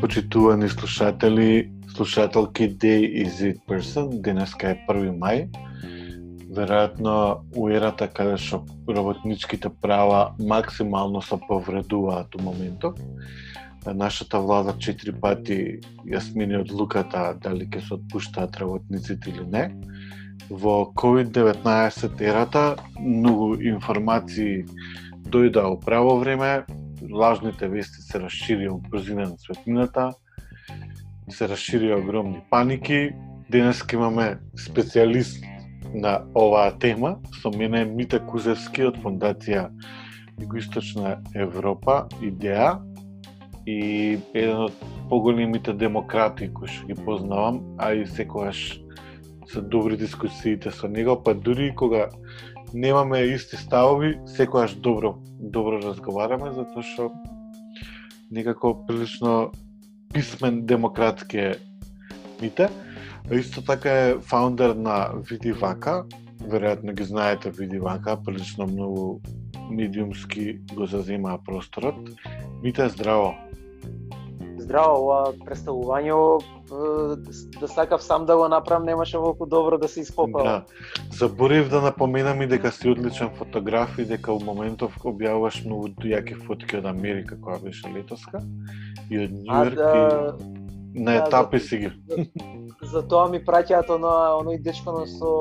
[0.00, 5.48] Почитувани слушатели, слушателки Day is it person, денеска е 1 мај.
[6.54, 13.00] Веројатно у ерата каде што работничките права максимално се повредуваат у моментот.
[13.86, 19.64] Нашата влада четири пати ја смени одлуката дали ќе се отпуштаат работниците или не.
[20.50, 24.64] Во COVID-19 ерата многу информации
[25.24, 26.64] дојда у право време,
[27.10, 30.10] лажните вести се расширија у брзина на светлината,
[31.30, 33.10] се расширија огромни паники.
[33.50, 35.44] Денес имаме специјалист
[35.94, 37.18] на оваа тема.
[37.42, 39.68] Со мене е Мита Кузевски од Фондација
[40.40, 42.80] Југоисточна Европа, ИДЕА,
[43.66, 48.80] и еден од поголемите демократи кои што ги познавам, а и секогаш
[49.48, 52.08] се добри дискусиите со него, па дури кога
[52.72, 57.10] немаме исти ставови, секојаш добро добро разговараме затоа што
[58.32, 59.52] некако прилично
[60.14, 61.54] писмен демократски е
[62.40, 62.68] Мите.
[63.30, 66.04] Исто така е фаундер на Видивака,
[66.42, 69.20] веројатно ги знаете Видивака, прилично многу
[69.70, 71.96] медиумски го заземаа просторот.
[72.62, 73.34] Мите, здраво!
[74.58, 76.12] Здраво, ова представување
[77.60, 80.44] да сакав сам да го направам, немаше волку добро да се испопава.
[80.44, 80.64] Да.
[81.16, 86.38] Заборев да напоменам и дека си одличен фотограф и дека у моментов објавуваш многу јаки
[86.46, 88.40] фотки од Америка која беше летоска
[89.10, 91.92] и од Њујорк да, и на да, етапи да, си ги.
[92.08, 92.24] За,
[92.82, 95.32] за тоа ми праќаат оно оној дечко со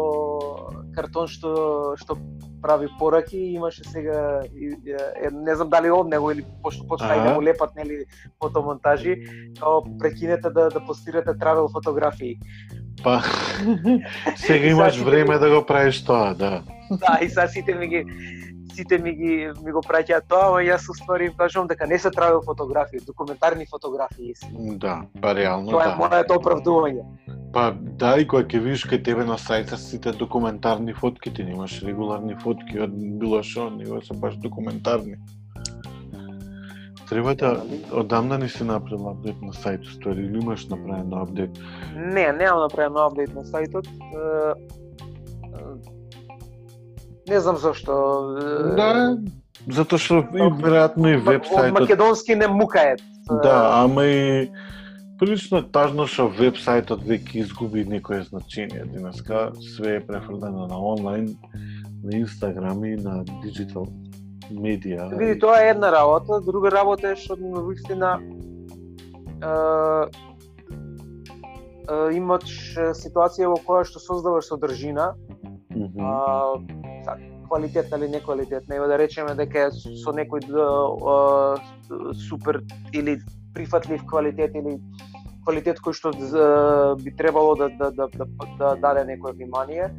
[0.96, 2.18] картон што што
[2.64, 4.42] прави пораки и имаше сега
[5.24, 8.06] е, не знам дали од него или пошто почна да му лепат нели
[8.44, 9.16] фотомонтажи,
[10.00, 12.36] прекинете да да постирате травел фотографии.
[13.04, 13.22] Па
[14.36, 16.64] сега имаш време да го правиш тоа, да.
[16.92, 18.06] Да, и сега сите ми ги
[18.76, 22.12] сите ми ги ми го праќаат тоа, ама јас уствари им кажувам дека не се
[22.12, 24.50] травел фотографии, документарни фотографии се.
[24.78, 25.86] Да, па реално тоа да.
[25.86, 27.06] Тоа е моето оправдување.
[27.54, 27.70] Па
[28.02, 32.36] да, и кога ќе видиш кај тебе на сајта сите документарни фотки, ти немаш регуларни
[32.42, 35.20] фотки од било што, него се баш документарни.
[37.10, 37.62] Треба да
[37.92, 41.60] одамна не си направил апдейт на сајтот, ствари или имаш направен апдейт?
[41.96, 43.86] Не, немам направен апдейт на сајтот.
[47.30, 47.96] Не знам зашто.
[48.78, 49.18] Да,
[49.68, 51.72] затоа што и веројатно и вебсајтот.
[51.80, 53.04] Македонски не мукаат.
[53.44, 54.50] Да, ама и
[55.20, 58.84] прилично тажно што вебсајтот веќе изгуби некое значење.
[58.92, 61.32] Денеска све е префрлено на онлайн,
[62.04, 63.88] на Инстаграм и на диджитал
[64.52, 65.08] медија.
[65.16, 68.18] Види, тоа е една работа, друга работа е што на вистина
[72.16, 75.16] имаш ситуација во која што создаваш содржина,
[75.72, 76.04] mm -hmm.
[76.04, 76.83] а,
[77.54, 80.42] квалитетна или неквалитетна, ева да речеме дека со некој
[82.28, 83.20] супер или
[83.54, 84.80] прифатлив квалитет или
[85.46, 86.14] квалитет кој што
[86.98, 88.26] би требало да, да, да, да,
[88.58, 89.92] да даде некој внимание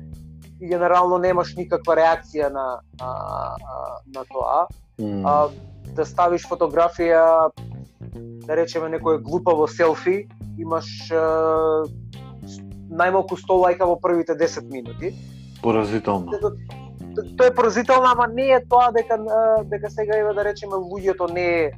[0.61, 3.11] и генерално немаш никаква реакција на, на,
[4.07, 4.67] на тоа.
[4.99, 5.23] Mm.
[5.23, 5.51] А,
[5.95, 7.51] да ставиш фотографија,
[8.47, 10.25] да речеме некој глупаво селфи,
[10.59, 10.91] имаш
[12.91, 15.15] најмалку 100 лајка во првите 10 минути.
[15.63, 16.55] Поразително.
[17.15, 19.19] Тоа е поразително, ама не е тоа дека
[19.65, 21.73] дека сега еве да речеме луѓето не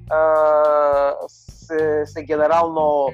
[1.29, 3.09] се, се генерално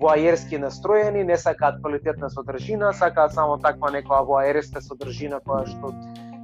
[0.00, 5.92] воаерски настроени, не сакаат квалитетна содржина, сакаат само таква некоја воаерска содржина која што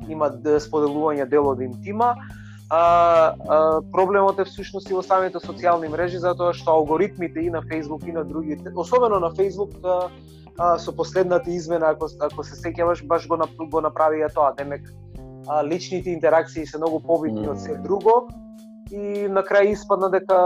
[0.08, 0.30] има
[0.66, 2.14] споделување дел од интима.
[2.70, 7.62] А, а, проблемот е всушност и во самите социјални мрежи затоа што алгоритмите и на
[7.66, 10.08] Facebook и на другите, особено на Facebook, а,
[10.56, 14.86] а, со последната измена ако ако се сеќаваш баш го го направија тоа, демек
[15.50, 17.50] а, личните интеракции се многу побитни mm.
[17.50, 18.28] од се друго
[18.90, 20.38] и на крај испадна дека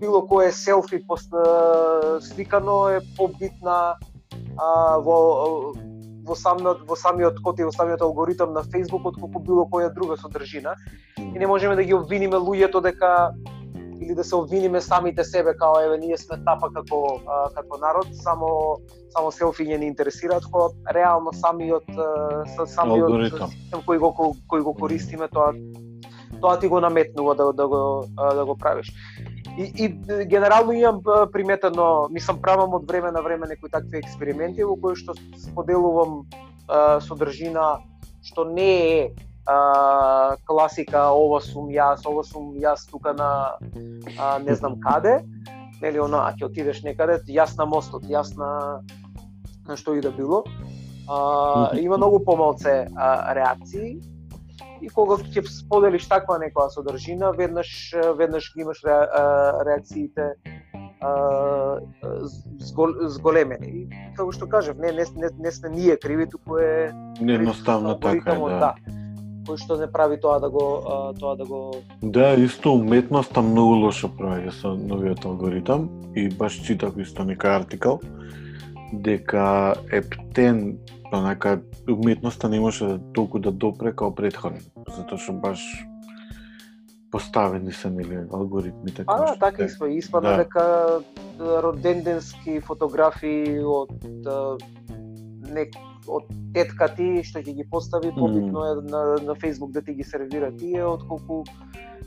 [0.00, 1.32] било кое селфи пост,
[2.20, 3.96] сликано е побитна
[4.56, 5.72] а, во
[6.30, 10.16] во самиот во самиот код и во самиот алгоритам на Facebook отколку било која друга
[10.16, 10.76] содржина
[11.16, 13.32] и не можеме да ги обвиниме луѓето дека
[14.00, 18.06] или да се обвиниме самите себе као еве ние сме тапа како а, како народ,
[18.12, 18.78] само
[19.10, 21.84] само селфи не интересираат, кога реално самиот
[22.66, 25.52] самиот систем кој го кој го користиме тоа
[26.40, 28.92] тоа ти го наметнува да, да го да го правиш.
[29.58, 29.88] И, и
[30.24, 35.12] генерално имам приметено, мислам правам од време на време некои такви експерименти во кои што
[35.36, 36.24] споделувам
[37.00, 37.82] содржина
[38.22, 39.10] што не е
[39.46, 43.56] а, класика ова сум јас, ова сум јас тука на
[44.18, 45.20] а, не знам каде,
[45.80, 48.80] нели она, а ќе отидеш некаде, јас на мостот, јас на
[49.68, 50.44] на што и да било.
[51.08, 54.00] А, има многу помалце а, реакции
[54.80, 58.96] и кога ќе споделиш таква некоја содржина, веднаш веднаш ги имаш ре,
[59.66, 60.34] реакциите
[63.08, 63.68] зголемени.
[63.68, 68.32] И како што кажав, не не не, не сме ние криви, туку е Едноставно така
[68.32, 68.58] е, да.
[68.58, 69.00] да
[69.50, 70.66] кој што не прави тоа да го
[71.18, 76.96] тоа да го Да, исто уметноста многу лошо прави со новиот алгоритам и баш читав
[76.98, 78.00] исто некој артикал
[78.92, 80.78] дека Ептен
[81.12, 85.62] онака уметноста не може толку да допре како претходно, затоа што баш
[87.10, 90.36] поставени се нели алгоритмите А, да, така испа, испадна да.
[90.44, 91.02] дека
[91.62, 93.90] роденденски фотографии од
[95.50, 95.66] не
[96.18, 100.04] од тетка ти што ќе ги постави побитно е на на Facebook да ти ги
[100.04, 101.44] сервира тие отколку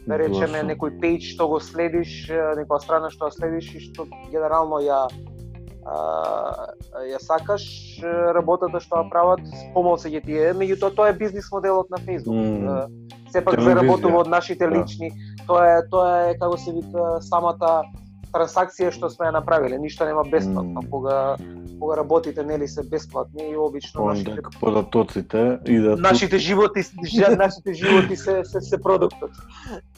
[0.08, 2.28] да речеме некој пејдж што го следиш,
[2.60, 5.06] некоја страна што ја следиш и што генерално ја
[5.84, 7.64] ја сакаш
[8.36, 12.40] работата што ја прават, помалку ќе ти е, меѓутоа тоа е бизнис моделот на Facebook.
[12.40, 13.20] Mm.
[13.32, 14.78] Сепак заработува од нашите да.
[14.78, 15.12] лични.
[15.48, 17.84] Тоа е тоа е како се вика самата
[18.34, 20.82] трансакција што сме ја направиле, ништо нема бесплатно.
[20.82, 20.90] Mm.
[20.90, 21.38] Кога
[21.84, 26.80] кога работите нели се бесплатни и обично нашите податоците и да нашите животи
[27.38, 29.32] нашите животи се се, се продуктот.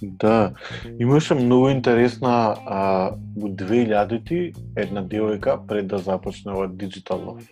[0.01, 0.51] Да,
[0.99, 7.49] имаше многу интересна а, у 2000-ти една девојка пред да започне ова Digital Love.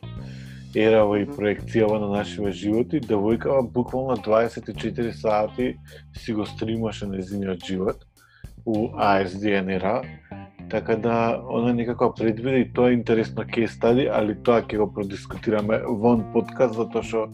[0.75, 5.77] Ерава и проекцијава на нашите животи, девојкава буквално 24 сати
[6.18, 7.97] си го стримаше незиниот живот
[8.65, 10.01] у ASDN era
[10.69, 14.88] Така да, она некако предвиде и тоа е интересно ке стади, али тоа ќе го
[14.94, 17.27] продискутираме вон подкаст, затоа што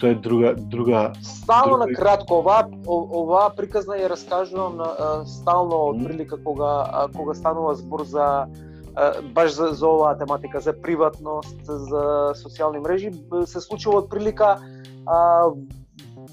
[0.00, 1.86] тоа е друга друга Стално друга...
[1.86, 8.04] на кратко оваа оваа приказна ја раскажувам на стално од прилика кога кога станува збор
[8.04, 8.46] за
[9.34, 13.10] баш за, за оваа тематика за приватност, за социјални мрежи,
[13.46, 14.58] се случува од прилика
[15.06, 15.50] а,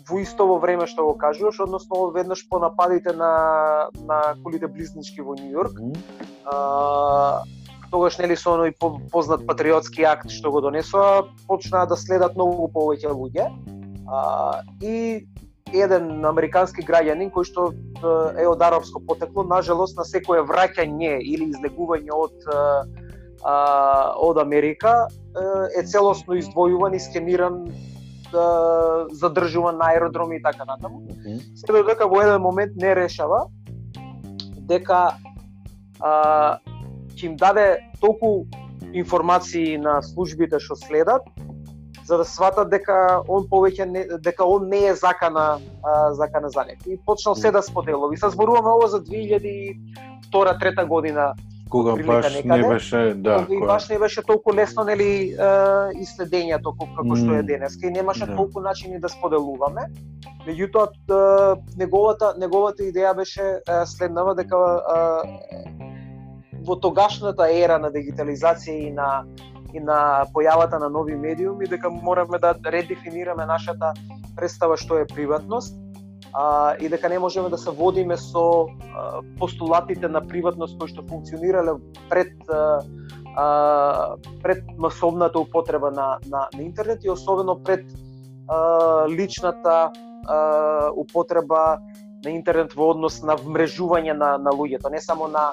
[0.09, 5.35] во истово време што го кажуваш, односно веднаш по нападите на на колите близнички во
[5.35, 5.79] Йорк.
[5.79, 5.97] Mm -hmm.
[6.45, 7.43] а,
[7.91, 8.73] тогаш нели со оној
[9.11, 13.51] познат патриотски акт што го донесоа, почнаа да следат многу повеќе луѓе.
[14.07, 15.27] А, и
[15.73, 17.73] еден американски граѓанин кој што
[18.39, 22.85] е од арапско потекло, нажалост на секое враќање или излегување од а,
[24.17, 25.07] од Америка
[25.77, 27.63] е целосно издвојуван и скениран
[29.11, 30.99] задржува на аеродроми и така натаму.
[30.99, 31.55] Mm -hmm.
[31.55, 33.47] Се додека во еден момент не решава
[34.61, 35.15] дека
[35.99, 36.57] а,
[37.15, 38.45] ќе им даде толку
[38.93, 41.21] информации на службите што следат
[42.05, 46.65] за да сватат дека он повеќе не, дека он не е закана а, закана за
[46.65, 46.81] него.
[46.87, 48.13] И почнал се да споделува.
[48.13, 51.33] И се зборуваме ово за 2002-3 година
[51.71, 55.33] кога баш некаде, не беше, да, кога и баш не беше толку лесно нели
[56.03, 58.35] исследењето како што е денеска и немаше да.
[58.35, 59.87] толку начини да споделуваме.
[60.47, 60.91] Меѓутоа
[61.77, 64.59] неговата неговата идеја беше следнава дека
[66.67, 69.23] во тогашната ера на дигитализација и на
[69.73, 73.93] и на појавата на нови медиуми дека мораме да редефинираме нашата
[74.35, 75.80] представа што е приватност
[76.33, 81.03] а, и дека не можеме да се водиме со а, постулатите на приватност кои што
[81.07, 81.75] функционирале
[82.09, 82.79] пред а,
[83.35, 87.85] а, пред масовната употреба на, на, на интернет и особено пред
[88.47, 89.91] а, личната
[90.27, 91.79] а, употреба
[92.23, 95.51] на интернет во однос на вмрежување на, на луѓето, не само на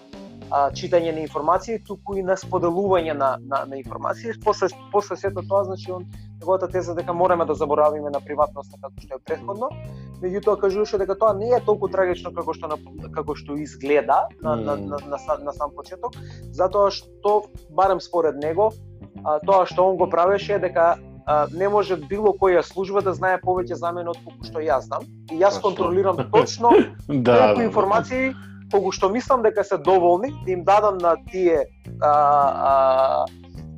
[0.50, 4.32] а, читање на информации, туку и на споделување на, на, на информации.
[4.44, 6.04] После, после сето тоа, значи, он,
[6.40, 9.70] неговата теза дека мораме да заборавиме на приватноста како што е предходно,
[10.22, 12.78] меѓутоа кажуваше дека тоа не е толку трагично како што на,
[13.14, 14.64] како што изгледа на, mm.
[14.64, 16.16] на, на, на, на, на сам почеток,
[16.52, 18.72] затоа што барем според него,
[19.24, 20.96] а, тоа што он го правеше е дека
[21.28, 24.88] а, не може било која служба да знае повеќе за мене од колку што јас
[24.88, 25.04] знам.
[25.30, 26.72] И јас контролирам точно
[27.08, 27.64] да, колку да.
[27.64, 28.34] информации
[28.72, 31.66] колку што мислам дека се доволни да им дадам на тие
[32.00, 33.26] а, а,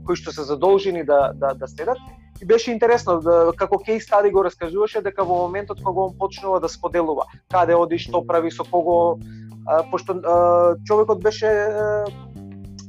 [0.06, 1.98] кои што се задолжени да, да, да следат.
[2.42, 6.60] И беше интересно, да, како кейс стади го раскажуваше дека во моментот кога он почнува
[6.60, 9.18] да споделува каде оди, што прави, со кого,
[9.66, 12.06] а, пошто а, човекот беше а,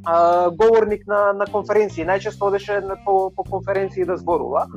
[0.05, 4.67] а, говорник на, на конференции, најчесто одеше по, по конференции да зборува.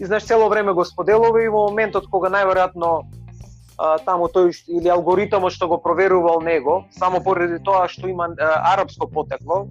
[0.00, 3.06] И знаеш, цело време го споделува и во моментот кога најверојатно
[4.04, 9.06] таму тој или алгоритмот што го проверувал него, само поради тоа што има а, арапско
[9.06, 9.66] потекло,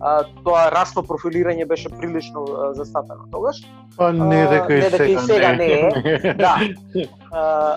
[0.00, 3.62] а, тоа расно профилирање беше прилично а, застапено тогаш.
[3.96, 6.34] Па не дека и, дека и сега не, не е.
[6.44, 6.56] да.
[7.32, 7.76] А,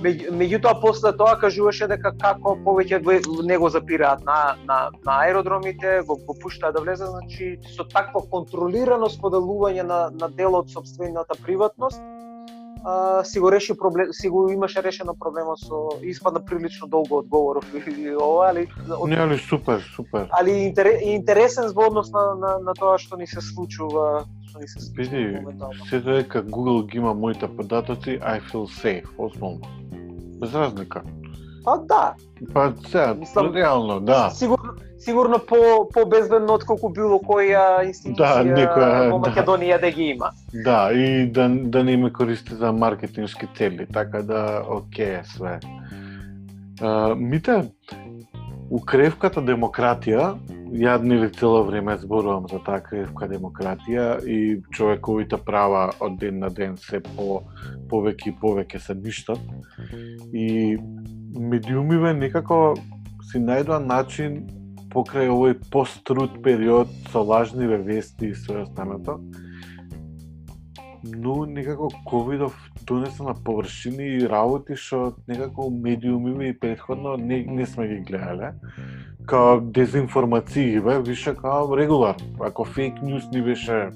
[0.00, 3.00] меѓутоа после тоа кажуваше дека како повеќе
[3.46, 9.10] него запираат на, на, на аеродромите, го, го пуштаат да влезе, значи со такво контролирано
[9.12, 12.00] споделување на, на дел од собствената приватност,
[12.84, 17.64] а, си го реши проблем, си го имаше решено проблемот со испадна прилично долго одговоров
[17.98, 18.68] и ова, али
[19.06, 20.28] Не, али супер, супер.
[20.40, 24.68] али интере, интересен во однос на, на, на тоа што ни се случува, што ни
[24.68, 25.86] се случува моментално.
[25.90, 29.60] се дека Google ги има моите податоци, I feel safe, основно.
[30.40, 31.02] Без разлика.
[31.64, 32.14] Па да,
[32.54, 34.30] Па сега, Мислам, реално, да.
[34.30, 34.59] Сигурно,
[35.00, 39.30] сигурно по по безбедно отколку било која институција Да, некоја, во да.
[39.30, 40.30] Македонија да ги има.
[40.64, 45.58] Да, и да, да не ме користи за маркетиншки цели, така да, окей, е све.
[46.80, 47.62] А, мите,
[48.70, 50.34] у кревката демократија,
[50.70, 56.50] ја нели цело време зборувам за таа кревка демократија и човековите права од ден на
[56.50, 57.42] ден се по
[57.90, 59.40] повеќе и повеќе се ништат.
[60.32, 60.78] И
[61.34, 62.76] медиумиве некако
[63.32, 64.44] си најдоа начин
[64.90, 69.20] покрај овој посттруд период со лажниве вести и све останато,
[71.04, 72.56] но некако ковидов
[72.86, 78.52] донесе на површини и работи што некако медиумиве и предходно не, не сме ги гледале.
[79.26, 83.90] Као дезинформации бе, више као регулар, Ако фейк нјус ни беше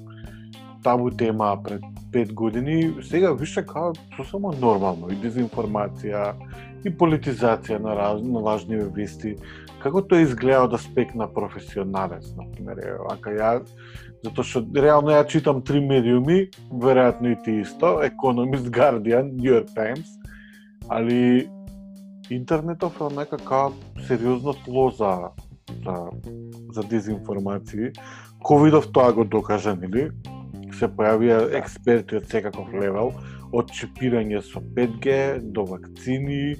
[0.85, 6.29] табу тема пред пет години, сега више као сосема нормално и дезинформација
[6.85, 9.33] и политизација на, раз, на лажниве вести.
[9.81, 13.51] Како тоа изгледа од аспект на професионалец, например, пример, ака ја
[14.23, 19.73] затоа што реално ја читам три медиуми, веројатно и ти исто, Economist, Guardian, New York
[19.75, 20.07] Times,
[20.89, 21.49] али
[22.29, 23.69] интернетов е некака
[24.07, 25.33] сериозно тло за
[25.85, 25.97] за
[26.73, 27.91] за дезинформации.
[28.39, 30.11] Ковидов тоа го докажа, нели?
[30.79, 33.13] Се појавија експерти од секаков левел,
[33.55, 35.15] од чипирање со 5G
[35.55, 36.57] до вакцини,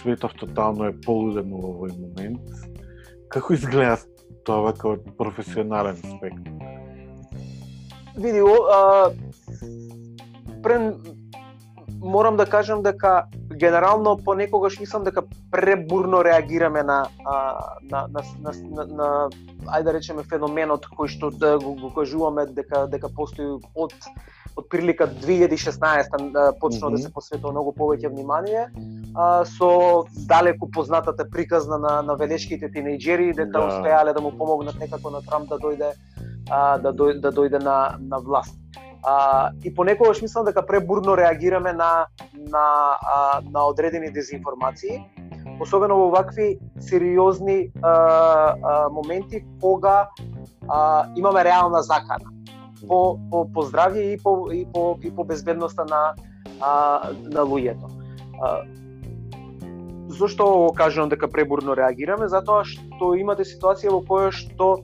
[0.00, 2.40] светов тотално е полуден во овој момент.
[3.30, 4.00] Како изгледа
[4.46, 6.50] тоа како професионален аспект?
[8.16, 9.10] Види, а,
[10.62, 10.92] прен,
[11.98, 13.24] морам да кажам дека
[13.56, 19.08] генерално понекогаш мислам дека пребурно реагираме на а, на, на, на, на, на
[19.66, 23.94] ајде да речеме феноменот кој што да го, го кажуваме дека дека постои од
[24.56, 26.96] од прилика 2016 а, почнува Мгм.
[26.96, 28.68] да се посветува многу повеќе внимание
[29.14, 33.66] а, со далеку познатата приказна на на велешките тинејџери дека Да.
[33.66, 35.92] успеале да му помогнат некако на Трамп да дојде
[36.50, 38.54] а, да дојде, да дојде на на власт.
[39.06, 45.04] А, и понекогаш мислам дека пребурно реагираме на на а, на одредени дезинформации,
[45.60, 47.90] особено во вакви сериозни а,
[48.62, 50.08] а, моменти кога
[50.68, 52.32] а, имаме реална закана
[52.88, 56.14] по по по здравје и по и по и по безбедноста на
[56.60, 57.90] а, на луѓето.
[58.42, 58.64] А,
[60.08, 62.28] зошто кажувам дека пребурно реагираме?
[62.28, 64.80] Затоа што имате ситуација во која што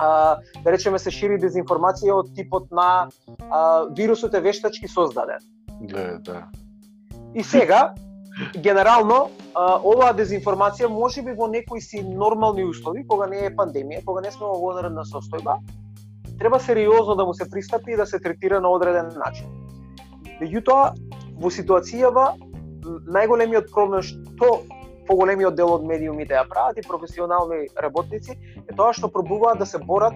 [0.00, 3.08] а, да речеме се шири дезинформација од типот на
[3.50, 5.44] а, вирусот е вештачки создаден.
[5.80, 6.46] Да, да.
[7.34, 7.92] И сега,
[8.56, 14.04] генерално, а, оваа дезинформација може би во некои си нормални услови, кога не е пандемија,
[14.04, 15.60] кога не сме во вонредна состојба,
[16.38, 19.46] треба сериозно да му се пристапи и да се третира на одреден начин.
[20.40, 20.94] Меѓутоа,
[21.36, 22.32] во ситуацијава,
[23.12, 24.62] најголемиот проблем што
[25.10, 29.78] поголемиот дел од медиумите ја прават и професионални работници е тоа што пробуваат да се
[29.78, 30.14] борат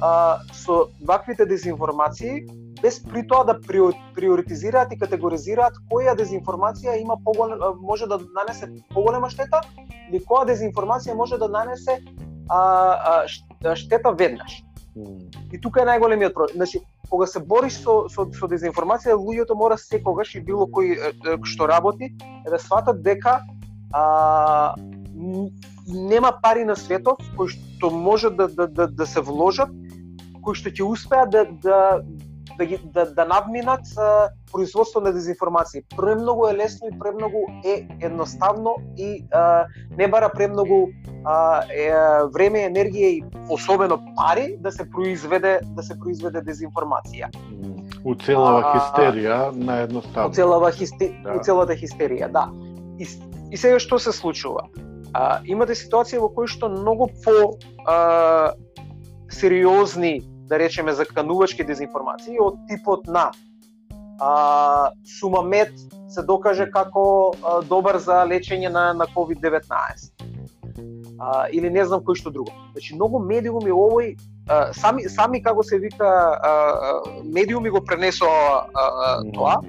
[0.00, 2.46] а, со ваквите дезинформации
[2.82, 8.70] без при тоа да прио- приоритизираат и категоризираат која дезинформација има поголем, може да нанесе
[8.94, 9.62] поголема штета
[10.10, 12.00] или која дезинформација може да нанесе
[12.48, 13.24] а,
[13.62, 14.64] а, штета веднаш.
[15.52, 16.56] И тука е најголемиот проблем.
[16.56, 20.96] Значи, кога се бориш со, со, со дезинформација, луѓето мора секогаш и било кој
[21.46, 22.10] што работи
[22.46, 23.40] е да сватат дека
[23.92, 24.74] а,
[25.88, 29.70] нема пари на светот кои што може да, да, да, да се вложат,
[30.42, 32.00] кои што ќе успеат да, да,
[32.58, 35.82] да, ги, да, да надминат а, производство на дезинформации.
[35.96, 39.66] Премногу е лесно и премногу е едноставно и а,
[39.98, 40.88] не бара премногу
[41.24, 41.92] а, е,
[42.34, 47.30] време, енергија и особено пари да се произведе да се произведе дезинформација.
[48.04, 50.34] У целава хистерија, По наедноставно.
[50.34, 51.12] целава хисте...
[51.24, 51.40] Да.
[51.42, 52.48] целата хистерија, да.
[52.98, 53.06] И,
[53.50, 54.68] и сега што се случува?
[55.14, 58.52] А, имате ситуација во кои што многу по а,
[59.30, 63.30] сериозни, да речеме, заканувачки дезинформации од типот на
[64.20, 65.72] а, сумамет
[66.08, 69.64] се докаже како а, добар за лечење на, на COVID-19.
[71.18, 72.52] А, или не знам кој што друго.
[72.72, 74.14] Значи, многу медиуми овој
[74.48, 78.68] а, сами сами како се вика а, а, медиуми го пренесоа
[79.34, 79.60] тоа.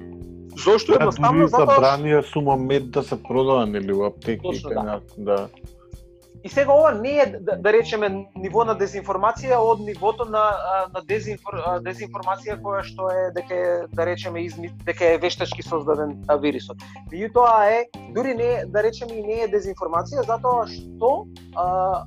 [0.64, 4.82] Зошто едноставно затоа забранија сума мед да се продава нели во аптеки Точно, да.
[4.82, 5.48] на- да.
[6.44, 10.44] И сега ова не е да, да речеме ниво на дезинформација од нивото на
[10.94, 16.16] на дезинфор, дезинформација која што е дека е да речеме изми, дека е вештачки создаден
[16.40, 16.80] вирусот.
[17.12, 21.26] Меѓутоа е дури не да речеме и не е дезинформација затоа што
[21.56, 22.04] а,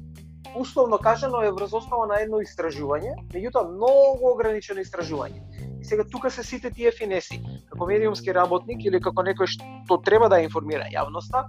[0.55, 5.45] условно кажано е врз основа на едно истражување, меѓутоа многу ограничено истражување.
[5.83, 7.41] И сега тука се сите тие финеси.
[7.67, 11.41] Како медиумски работник или како некој што треба да информира јавноста,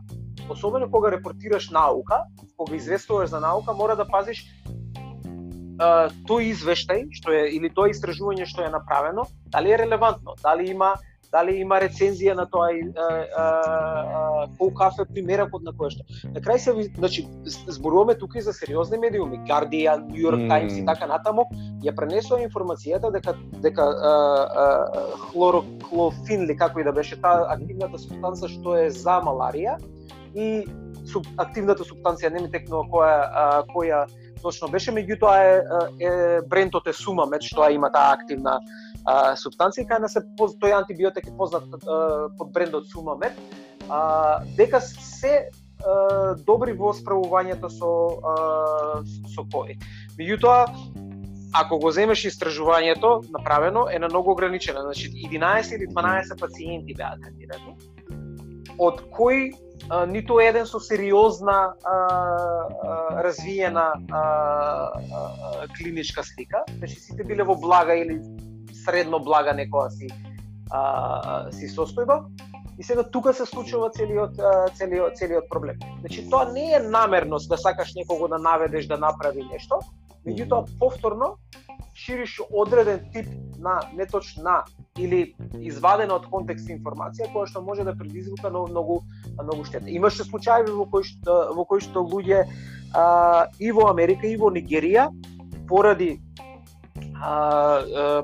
[0.51, 2.25] особено кога репортираш наука,
[2.59, 4.43] кога известуваш за наука, мора да пазиш
[5.79, 9.23] тој извештај што е или тоа истражување што е направено,
[9.55, 10.97] дали е релевантно, дали има
[11.35, 12.69] дали има рецензија на тоа
[14.59, 16.07] кој кафе примеракот на кое што.
[16.35, 17.27] На крај се значи
[17.67, 21.47] зборуваме тука и за сериозни медиуми, Guardian, New York Times и така натаму,
[21.83, 23.35] ја пренесува информацијата дека
[23.67, 24.15] дека а,
[24.63, 24.69] а,
[25.27, 29.79] хлороклофин или како и да беше таа активната субстанца што е за маларија,
[30.35, 30.67] и
[31.11, 34.05] суб, активната субстанција не ми текнува која а, која
[34.45, 35.53] точно беше, меѓутоа е,
[36.05, 38.59] е брендот е Сумамет што има таа активна
[39.05, 43.39] а, субстанција кај нас е тој антибиотик е познат а, под брендот Сумамет,
[43.89, 45.49] а, дека се
[45.85, 48.37] а, добри во справувањето со а,
[49.35, 49.77] со кој.
[50.19, 50.69] Меѓутоа
[51.55, 57.15] ако го земеш истражувањето направено е на многу ограничено, значи 11 или 12 пациенти беа
[57.23, 57.77] кандидати,
[58.79, 59.53] од кои
[59.89, 67.45] а, ниту еден со сериозна а, а, развиена а, а, клиничка слика, значи сите биле
[67.45, 68.19] во блага или
[68.85, 70.11] средно блага некоја си
[70.71, 72.25] а, си состојба.
[72.79, 74.41] И сега тука се случува целиот
[74.75, 75.79] целиот целиот проблем.
[76.01, 79.79] Значи тоа не е намерност да сакаш некого да наведеш да направи нешто,
[80.27, 81.37] меѓутоа повторно
[81.95, 83.27] шириш одреден тип
[83.59, 84.65] на неточна
[84.99, 88.97] или извадена од контекст информација која што може да предизвика многу многу,
[89.43, 89.91] многу штета.
[89.91, 92.45] Имаше случаи во кои што во кои што луѓе
[92.95, 95.09] а, и во Америка и во Нигерија
[95.69, 96.19] поради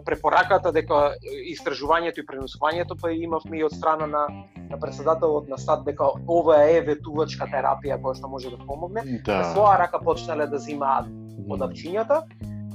[0.04, 1.14] препораката дека
[1.52, 4.26] истражувањето и пренесувањето па имавме и од страна на
[4.70, 9.02] на председателот на САД дека ова е ветувачка терапија која што може да помогне.
[9.26, 9.42] Да.
[9.50, 11.10] своја рака почнале да земаат
[11.48, 12.22] одапчињата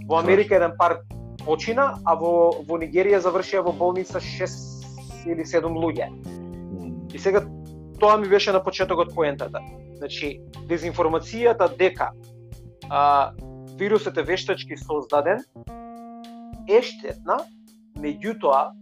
[0.07, 0.99] Во Америка еден пар
[1.45, 6.09] почина, а во, во Нигерија завршија во болница 6 или 7 луѓе.
[7.13, 7.41] И сега
[7.99, 9.61] тоа ми беше на почетокот поентата.
[9.97, 12.11] Значи, дезинформацијата дека
[12.89, 13.31] а,
[13.79, 15.41] вирусот е вештачки создаден
[16.67, 17.39] е штетна,
[17.99, 18.73] меѓутоа,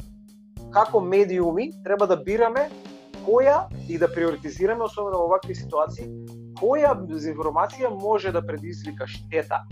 [0.74, 2.70] како медиуми треба да бираме
[3.26, 6.08] која и да приоритизираме, особено во вакви ситуации,
[6.60, 9.64] која дезинформација може да предизвика штета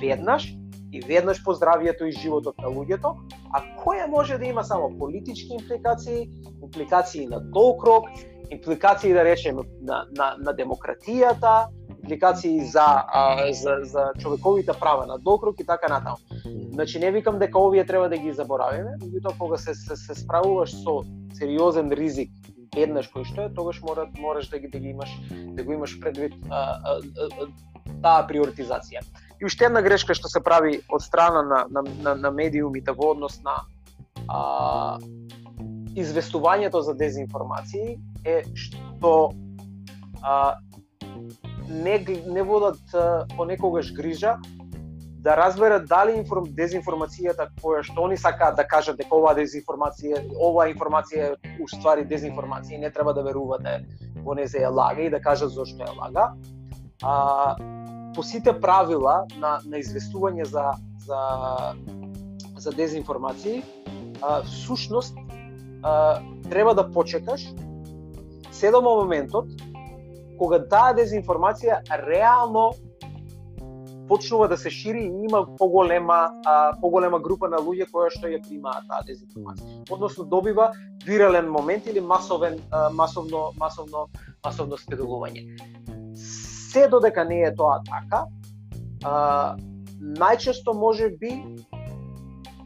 [0.00, 0.52] веднаш
[0.92, 3.14] и веднаш по здравието и животот на луѓето,
[3.54, 6.30] а која може да има само политички импликации,
[6.62, 8.08] импликации на долг рок,
[8.50, 11.70] импликации да речеме на, на, на демократијата,
[12.02, 16.16] импликации за, а, за, за човековите права на долг и така натаму.
[16.72, 20.72] Значи не викам дека овие треба да ги заборавиме, меѓутоа кога се, се, се справуваш
[20.82, 21.02] со
[21.34, 22.30] сериозен ризик
[22.76, 25.98] еднаш кој што е, тогаш мора, мораш да ги, да ги имаш да го имаш
[26.00, 27.46] предвид а, а, а,
[28.02, 29.02] таа приоритизација.
[29.40, 33.12] И уште една грешка што се прави од страна на, на, на, на медиумите во
[33.14, 33.56] однос на
[34.28, 34.98] а,
[35.98, 39.32] известувањето за дезинформации е што
[40.22, 40.54] а,
[41.70, 42.80] не, не водат
[43.36, 44.36] понекогаш грижа
[45.20, 50.70] да разберат дали информ, дезинформацијата која што они сакаат да кажат дека оваа дезинформација, оваа
[50.72, 53.82] информација е уствари дезинформација и не треба да верувате
[54.24, 56.32] во незе е лага и да кажат зошто е лага.
[57.02, 57.56] А,
[58.14, 60.72] по сите правила на, на известување за,
[61.04, 61.20] за,
[62.56, 63.62] за дезинформации,
[64.22, 65.16] а, всушност
[65.82, 67.44] а, треба да почекаш
[68.52, 69.52] се до моментот
[70.40, 72.70] кога таа дезинформација реално
[74.08, 78.40] почнува да се шири и има поголема а, поголема група на луѓе која што ја
[78.48, 79.84] примаат таа дезинформација.
[79.90, 80.72] Односно добива
[81.06, 84.08] вирален момент или масовен а, масовно масовно
[84.44, 85.44] масовно спедувување
[86.70, 88.24] се додека не е тоа така,
[89.04, 89.56] а,
[90.00, 91.32] најчесто може би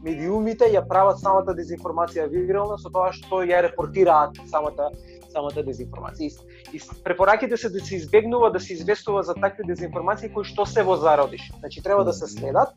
[0.05, 4.91] медиумите ја прават самата дезинформација вирална со тоа што ја репортираат самата
[5.35, 6.31] самата дезинформација.
[6.71, 10.65] И, и препораките се да се избегнува да се известува за такви дезинформации кои што
[10.65, 11.51] се во зародиш.
[11.59, 12.75] Значи треба да се следат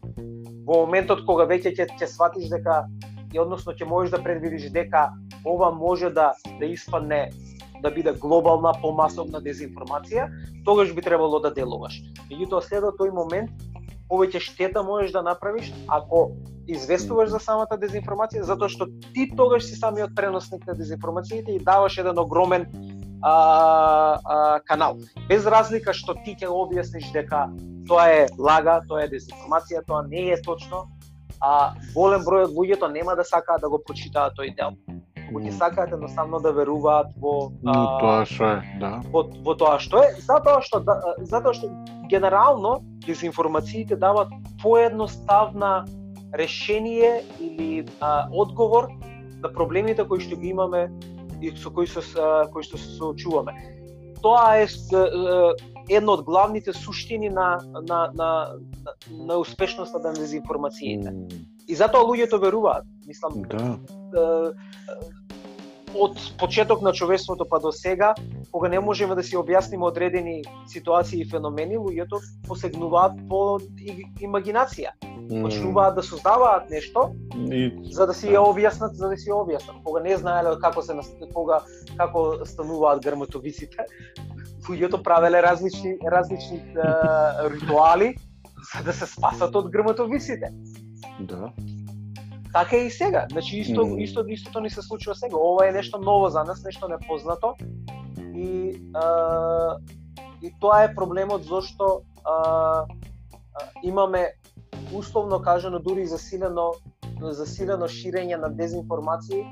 [0.66, 2.84] во моментот кога веќе ќе ќе сватиш дека
[3.32, 5.12] и односно ќе можеш да предвидиш дека
[5.44, 7.28] ова може да да испадне
[7.82, 10.26] да биде глобална помасовна дезинформација,
[10.64, 12.00] тогаш би требало да делуваш.
[12.26, 13.50] Меѓутоа следот тој момент
[14.08, 16.30] повеќе штета можеш да направиш ако
[16.68, 21.98] известуваш за самата дезинформација, затоа што ти тогаш си самиот преносник на дезинформациите и даваш
[21.98, 22.66] еден огромен
[23.22, 23.32] а,
[24.24, 24.98] а, канал.
[25.28, 27.48] Без разлика што ти ќе објасниш дека
[27.88, 30.86] тоа е лага, тоа е дезинформација, тоа не е точно,
[31.40, 34.76] а голем број од луѓето нема да сакаат да го прочитаат тој дел.
[35.28, 38.92] Ќе сакаат едноставно да веруваат во а, тоа што е, да.
[39.12, 40.96] Во, во тоа што е, затоа што да,
[41.28, 41.68] затоа што
[42.08, 45.84] генерално дезинформациите дават поедноставна
[46.32, 48.88] решение или а, одговор
[49.42, 50.88] на проблемите кои што ги имаме
[51.40, 52.02] и со кои со
[52.52, 53.52] кои што се соочуваме.
[54.24, 54.66] Тоа е
[55.88, 58.30] едно од главните суштини на на на
[58.84, 61.12] на, на успешноста на дезинформациите.
[61.68, 62.84] И затоа луѓето веруваат.
[63.06, 63.76] Мислам, да
[65.94, 68.14] од почеток на човештвото па до сега,
[68.52, 73.58] кога не можеме да си објасниме одредени ситуации и феномени, луѓето посегнуваат по
[74.20, 74.92] имагинација.
[75.28, 77.10] Почнуваат да создаваат нешто
[77.52, 77.72] и...
[77.92, 79.82] за да си ја објаснат, за да си ја објаснат.
[79.84, 80.96] Кога не знаеле како се
[81.34, 81.62] кога
[81.96, 83.84] како стануваат грмотовиците,
[84.68, 86.84] луѓето правеле различни различни е,
[87.50, 88.14] ритуали
[88.74, 90.52] за да се спасат од грмотовиците.
[91.20, 91.52] Да.
[92.52, 93.26] Така е и сега.
[93.32, 93.98] Значи исто mm.
[93.98, 95.37] исто истото ни се случува сега.
[95.37, 97.54] Ова е нешто ново за нас, нешто непознато.
[98.34, 99.76] И а,
[100.42, 102.87] и тоа е проблемот зашто а, а,
[103.82, 104.32] имаме
[104.94, 106.72] условно кажано дури засилено
[107.20, 109.42] засилено ширење на дезинформации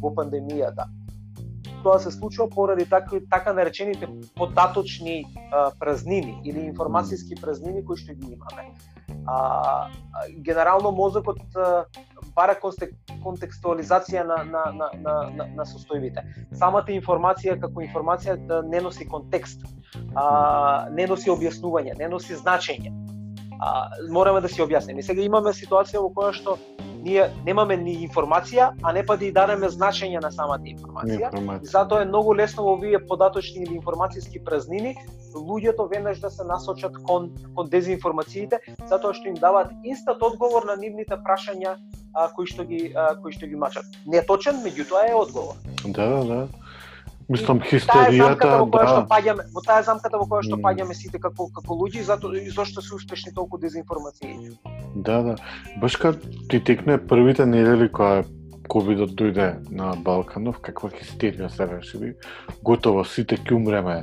[0.00, 0.84] во пандемијата.
[1.84, 8.12] Тоа се случува поради така, така наречените податочни а, празнини или информацијски празнини кои што
[8.12, 8.72] ги имаме.
[9.26, 9.88] А,
[10.44, 11.84] генерално мозокот а,
[12.34, 16.24] бара контекстуализација на, на, на, на, на, на состојбите.
[16.58, 19.66] Самата информација како информација да не носи контекст,
[20.14, 22.92] а, не носи објаснување, не носи значење.
[23.60, 25.02] А, мораме да си објасниме.
[25.02, 26.58] Сега имаме ситуација во која што
[27.04, 31.30] ние немаме ни информација, а не па да и дадеме значење на самата информација.
[31.30, 31.70] информација.
[31.76, 34.96] Затоа е многу лесно во овие податочни или информацијски празнини
[35.34, 40.76] луѓето веднаш да се насочат кон кон дезинформациите, затоа што им даваат инстат одговор на
[40.76, 41.76] нивните прашања
[42.14, 43.84] а, кои што ги а, кои што ги мачат.
[44.06, 45.54] Не точен, меѓутоа е одговор.
[45.84, 46.63] Да, да, да.
[47.28, 48.92] Мислам хистеријата, во која да.
[48.92, 52.32] што паѓаме, во таа замката во која што паѓаме сите како како луѓе и зато
[52.36, 54.52] и зошто се успешни толку дезинформации.
[54.94, 55.36] Да, да.
[55.80, 56.18] Баш кога
[56.50, 58.24] ти текне првите недели кога
[58.68, 62.12] ковидот дојде на Балканов, каква хистерија се решили.
[62.64, 63.96] Готово, сите ќе умреме.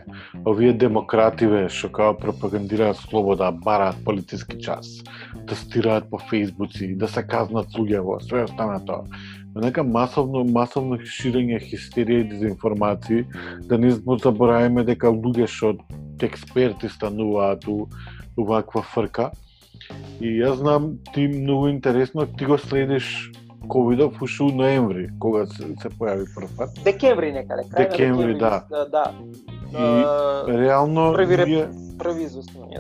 [0.45, 5.01] Овие демокративе што као пропагандираат слобода, бараат политиски час,
[5.35, 9.05] да стираат по фейсбуци, да се казнат луѓе во све остана тоа
[9.55, 13.25] нека масовно масовно ширење хистерија и дезинформации,
[13.67, 15.75] да не забораваме дека луѓе што
[16.21, 17.87] експерти стануваат у,
[18.37, 19.31] у ваква фрка.
[20.21, 23.31] И јас знам ти многу интересно ти го следиш
[23.67, 26.77] ковидов уште у ноември, кога се, се појави прв пат.
[26.85, 28.63] Декември некаде, крај декември, да.
[28.69, 29.05] да.
[29.71, 32.27] И uh, реално први ние први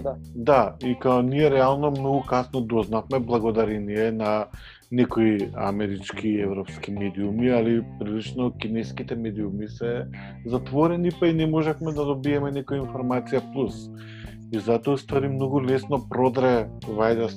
[0.01, 0.15] да.
[0.35, 4.45] Да, и као ние реално многу касно дознавме благодарение на
[4.91, 10.05] некои амерички и европски медиуми, али прилично кинеските медиуми се
[10.45, 13.87] затворени, па и не можехме да добиеме некоја информација плюс.
[14.51, 17.31] И затоа стари многу лесно продре вајда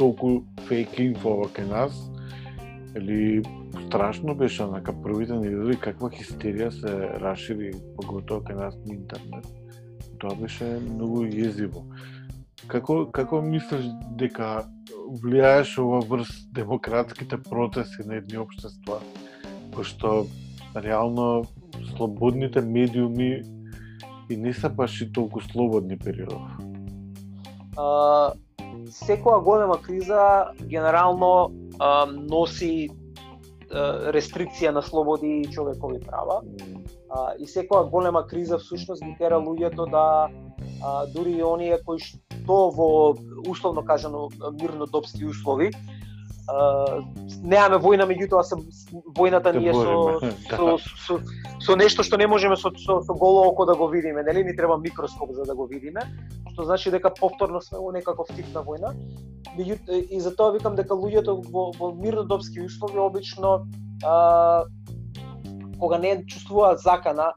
[0.00, 1.92] толку фейк инфо кај нас.
[2.96, 3.42] Или
[3.86, 9.44] страшно беше онака првите недели каква хистерија се расшири поготово кај нас на интернет.
[10.18, 11.84] Тоа беше многу језиво.
[12.72, 13.84] Како како мислиш
[14.16, 19.00] дека влијаеш ова врз демократските протести на едни општества,
[19.82, 20.26] што
[20.76, 21.44] реално
[21.96, 23.42] слободните медиуми
[24.30, 26.42] и не се баш и толку слободни периодов.
[27.76, 28.32] А,
[28.90, 32.88] секоја голема криза генерално а, носи
[33.70, 36.42] а, рестрикција на слободи и човекови права.
[37.10, 40.28] А, и секоја голема криза всушност ги тера луѓето да
[40.82, 43.16] а, дури и оние кои што во
[43.48, 44.28] условно кажано
[44.60, 45.72] мирнодопски услови
[46.46, 47.02] а,
[47.42, 48.58] немаме војна, меѓутоа се
[49.16, 50.18] војната ние со,
[50.50, 50.76] со,
[51.06, 51.18] со,
[51.60, 54.44] со нешто што не можеме со, со, со голо око да го видиме, нели?
[54.44, 56.06] Ни треба микроскоп за да го видиме,
[56.52, 58.94] што значи дека повторно сме во некаков тип на војна.
[59.56, 63.66] И затоа викам дека луѓето во, во мирнодопски услови обично
[64.04, 64.64] а,
[65.80, 67.32] кога не чувствуваат закана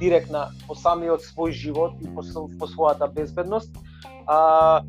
[0.00, 2.22] директна по самиот свој живот и по,
[2.58, 3.76] по својата безбедност,
[4.26, 4.82] а,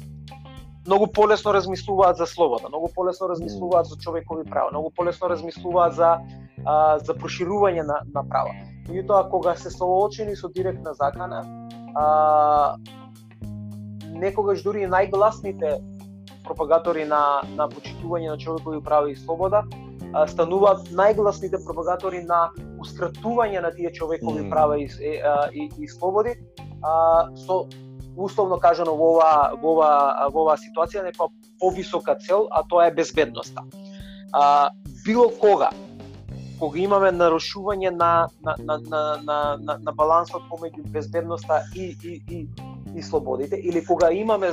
[0.88, 6.18] многу полесно размислуваат за слобода, многу полесно размислуваат за човекови права, многу полесно размислуваат за
[6.66, 8.54] а, за проширување на, на права.
[8.90, 11.44] Меѓутоа, кога се соочени со директна закана,
[11.96, 12.76] а,
[14.10, 15.78] некогаш дури најгласните
[16.44, 19.64] пропагатори на, на почитување на човекови права и слобода,
[20.14, 24.50] а, стануваат најгласните пропагатори на ускратување на тие човекови Mm.
[24.50, 26.36] права и, и, а, и, и слободи,
[26.82, 27.68] а, со
[28.16, 32.92] условно кажано во ова во ова во оваа ситуација некоја повисока цел, а тоа е
[32.92, 33.64] безбедноста.
[34.34, 34.70] А,
[35.06, 35.70] било кога
[36.60, 42.22] кога имаме нарушување на на на на на, на, на балансот помеѓу безбедноста и и
[42.30, 42.48] и
[42.96, 44.52] и слободите или кога имаме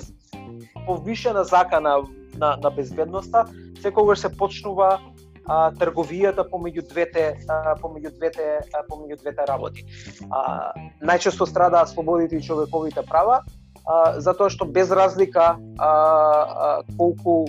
[0.87, 2.03] повишена закана
[2.35, 3.47] на на безбедноста,
[3.83, 5.01] секогаш се почнува
[5.47, 9.87] а, трговијата помеѓу двете а, помеѓу двете а, помеѓу двете работи.
[10.31, 13.43] А, најчесто страдаат слободите и човековите права,
[13.87, 17.47] а, затоа што без разлика а, а, колку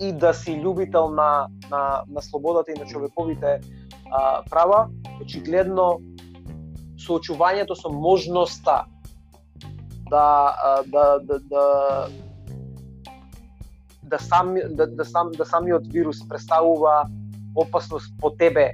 [0.00, 3.60] и да си љубител на, на, на слободата и на човековите
[4.10, 4.88] а, права,
[5.20, 6.00] очигледно
[7.02, 8.84] соочувањето со можноста
[10.10, 11.64] да а, да да да
[14.02, 17.08] да сам да, да сам да самиот вирус представува
[17.54, 18.72] опасност по тебе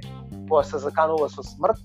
[0.49, 1.77] која се заканува со смрт,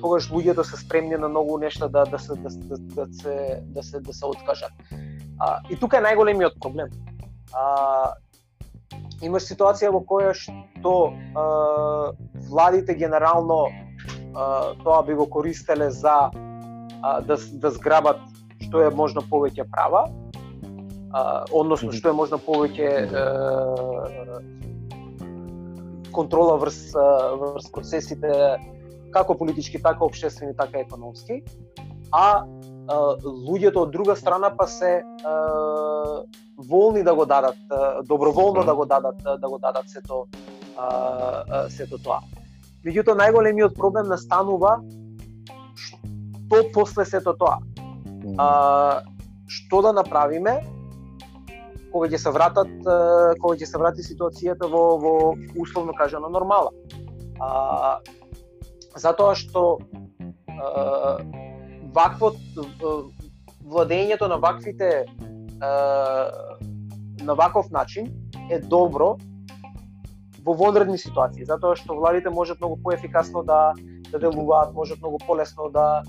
[0.00, 3.82] тогаш луѓето се спремни на многу нешта да да се да, да, да се да
[3.82, 4.72] се да се откажат.
[5.38, 6.90] А, и тука е најголемиот проблем.
[7.52, 8.14] А,
[9.22, 10.94] имаш ситуација во која што
[11.34, 12.12] а,
[12.50, 13.68] владите генерално
[14.34, 16.30] а, тоа би го користеле за
[17.02, 18.20] а, да да зграбат
[18.60, 20.08] што е можно повеќе права,
[21.12, 22.88] а, односно што е можно повеќе
[26.14, 28.30] контрола врз врз процесите
[29.14, 31.42] како политички, така општествени, така економски,
[32.10, 32.44] а,
[33.24, 35.02] луѓето од друга страна па се
[36.68, 37.56] волни да го дадат,
[38.04, 40.26] доброволно да го дадат, да го дадат сето
[41.70, 42.20] сето тоа.
[42.84, 44.80] Меѓутоа најголемиот проблем настанува
[45.78, 47.58] што после сето тоа.
[48.38, 49.02] А,
[49.48, 50.60] што да направиме
[51.94, 52.70] кога ќе се вратат
[53.38, 55.14] кога ќе се врати ситуацијата во во
[55.62, 56.72] условно кажано нормала.
[57.38, 58.00] А,
[58.98, 59.78] затоа што
[60.50, 61.22] а,
[61.94, 62.32] вакво
[63.62, 65.06] владењето на ваквите
[65.62, 65.70] а,
[67.22, 68.10] на ваков начин
[68.50, 69.14] е добро
[70.44, 73.72] во вонредни ситуации, затоа што владите можат многу поефикасно да
[74.10, 76.02] да делуваат, можат многу полесно да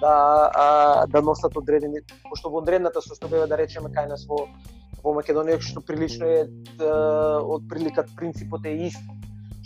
[0.00, 4.46] да а, да носат одредени пошто во одредната состојба да речеме кај нас во
[5.04, 6.44] во Македонија што прилично е
[6.80, 9.04] од приликат принципот е ист.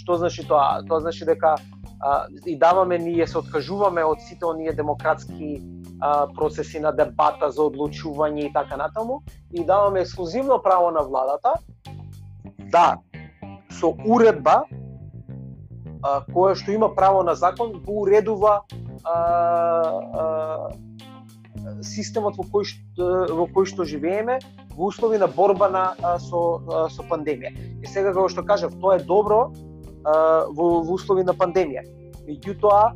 [0.00, 0.82] Што значи тоа?
[0.88, 1.56] Тоа значи дека
[2.00, 5.62] а, и даваме ние се откажуваме од сите оние демократски
[6.00, 11.54] а, процеси на дебата за одлучување и така натаму и даваме ексклузивно право на владата
[12.70, 12.98] да
[13.72, 14.64] со уредба
[16.02, 18.60] а, која што има право на закон го уредува
[19.04, 20.68] а, а,
[21.83, 24.38] системот во кој што, во кој што живееме
[24.74, 25.85] во услови на борба на
[26.18, 26.42] со
[26.90, 27.55] со пандемија.
[27.83, 29.50] И сега како што кажав, тоа е добро
[30.05, 31.85] во, во услови на пандемија.
[32.29, 32.94] Меѓутоа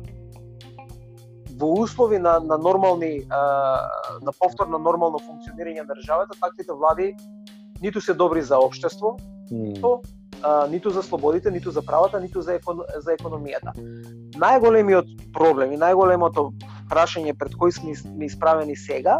[1.59, 7.13] во услови на, на нормални на повторно нормално функционирање на државата, таквите влади
[7.81, 9.17] ниту се добри за општество,
[10.43, 13.73] а, ниту за слободите, ниту за правата, ниту за, екон, за економијата.
[14.39, 16.49] Најголемиот проблем и најголемото
[16.89, 19.19] прашање пред кој сме исправени сега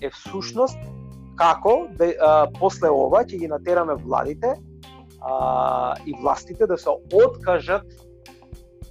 [0.00, 0.78] е всушност
[1.40, 4.54] како да, а, после ова ќе ги натераме владите
[5.20, 7.86] а, и властите да се откажат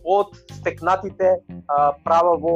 [0.04, 2.56] од стекнатите а, права во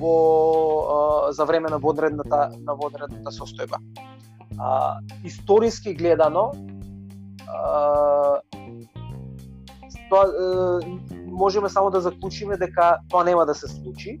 [0.00, 3.80] во а, за време на водредната на водредната состојба.
[4.58, 6.52] А, историски гледано
[7.48, 8.40] а,
[10.10, 10.80] тоа
[11.26, 14.20] можеме само да заклучиме дека тоа нема да се случи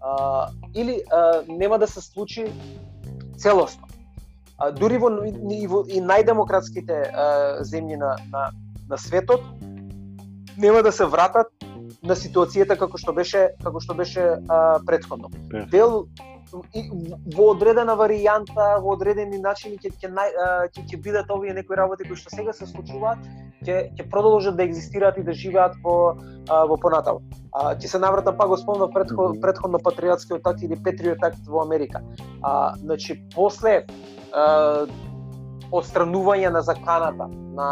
[0.00, 2.52] а, или а, нема да се случи
[3.38, 3.86] целосно.
[4.58, 7.26] А, дури во и, во, и најдемократските а,
[7.64, 8.50] земји на, на,
[8.88, 9.40] на светот
[10.56, 11.48] нема да се вратат
[12.02, 15.30] на ситуацијата како што беше како што беше а, претходно.
[15.72, 16.06] Дел
[16.50, 20.10] во одредена варијанта, во одредени начини ќе ќе
[20.74, 23.18] ќе ќе бидат овие некои работи кои што сега се случуваат,
[23.66, 25.96] ќе ќе продолжат да екзистираат и да живеат во
[26.48, 27.22] а, во понатаму.
[27.52, 31.62] А, ќе се навратам пак го спомнав предход, предходно патриотскиот акт или Петриот акт во
[31.62, 32.02] Америка.
[32.42, 33.84] А, значи после
[34.32, 34.86] а,
[35.70, 37.70] отстранување на заканата на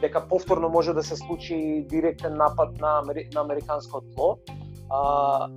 [0.00, 3.02] дека повторно може да се случи директен напад на,
[3.34, 4.36] на американско тло,
[4.90, 5.48] а,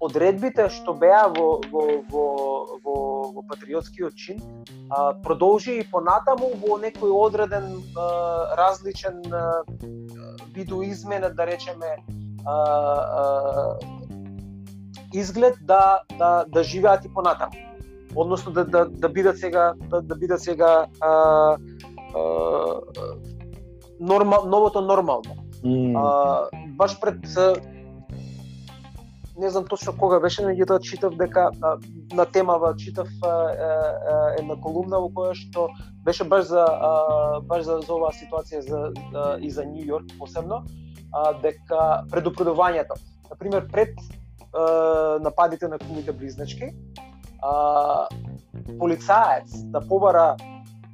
[0.00, 2.24] одредбите што беа во, во, во,
[2.84, 2.96] во,
[3.36, 4.40] во патриотскиот чин
[4.88, 9.62] а, продолжи и понатаму во некој одреден а, различен а,
[10.54, 11.98] видоизменет, да речеме,
[12.46, 13.78] а, а,
[15.12, 17.52] изглед да, да, да живеат и понатаму.
[18.16, 22.26] Односно да, да, да бидат сега да, да бидат сега а, а,
[24.00, 25.36] нормал, новото нормално.
[25.64, 25.92] Mm.
[25.96, 27.16] А, баш пред
[29.40, 31.76] не знам точно кога беше, меѓутоа да читав дека а,
[32.12, 35.68] на темава читав а, а, една колумна во која што
[36.04, 38.80] беше баш за а, баш за, за оваа ситуација за,
[39.12, 40.62] за и за Нью Йорк посебно,
[41.12, 43.00] а, дека предупредувањето.
[43.30, 43.96] На пример пред
[44.52, 46.72] а, нападите на кумите близначки,
[47.42, 48.08] а,
[48.78, 50.36] полицаец да побара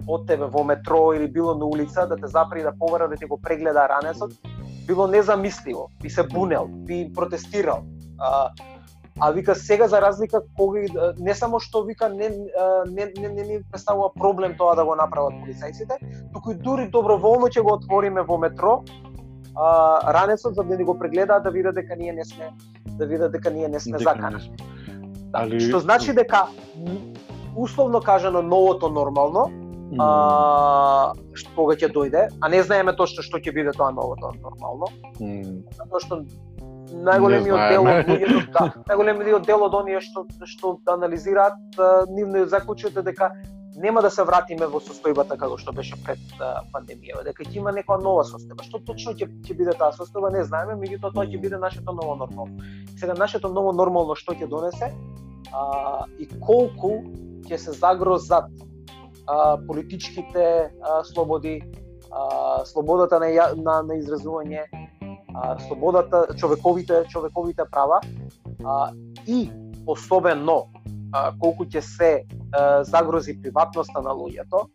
[0.06, 3.26] од тебе во метро или било на улица да те запри да побара да ти
[3.26, 4.32] го прегледа ранецот,
[4.86, 7.82] било незамисливо, би се бунел, би протестирал.
[8.18, 8.50] А,
[9.20, 10.80] а вика сега за разлика кога
[11.18, 12.28] не само што вика не
[12.86, 15.98] не не не ни представува проблем тоа да го направат полицајците,
[16.32, 18.82] туку и дури доброволно ќе го отвориме во метро
[19.56, 22.52] а, ранецот за да ни го прегледаат да видат дека ние не сме
[22.86, 24.50] да видат дека ние не сме закани.
[25.32, 25.60] Али...
[25.60, 26.46] Што значи дека
[27.56, 29.48] условно кажано новото нормално
[29.92, 30.00] mm.
[30.00, 34.88] а, што кога ќе дојде, а не знаеме точно што ќе биде тоа новото нормално.
[35.20, 35.64] Mm.
[35.76, 36.22] Затоа што
[36.92, 41.58] најголемиот дел од луѓето, да, најголемиот дел од оние што што анализираат,
[42.10, 43.32] нивно заклучот е дека
[43.76, 47.72] нема да се вратиме во состојбата како што беше пред а, пандемијава, дека ќе има
[47.76, 48.64] некоја нова состојба.
[48.64, 52.16] Што точно ќе ќе биде таа состојба не знаеме, меѓутоа тоа ќе биде нашето ново
[52.22, 52.56] нормално.
[52.96, 54.92] Сега нашето ново нормално што ќе донесе
[55.52, 57.02] а, и колку
[57.46, 58.48] ќе се загрозат
[59.26, 60.46] а, политичките
[60.80, 61.60] а, слободи,
[62.10, 64.64] а, слободата на, на, на изразување,
[65.36, 68.00] а, слободата, човековите човековите права
[68.64, 68.92] а,
[69.26, 69.50] и
[69.86, 70.70] особено
[71.12, 72.12] а, колку ќе се
[72.52, 74.66] а, загрози приватноста на луѓето,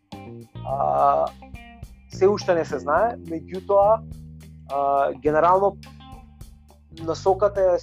[0.65, 1.25] а,
[2.13, 4.01] се уште не се знае, меѓутоа
[5.19, 5.77] генерално
[7.05, 7.77] насоката е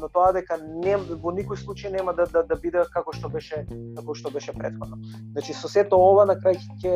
[0.00, 3.64] на тоа дека не во никој случај нема да да, да биде како што беше
[3.96, 4.98] како што беше претходно.
[5.32, 6.94] Значи со сето ова на крај ќе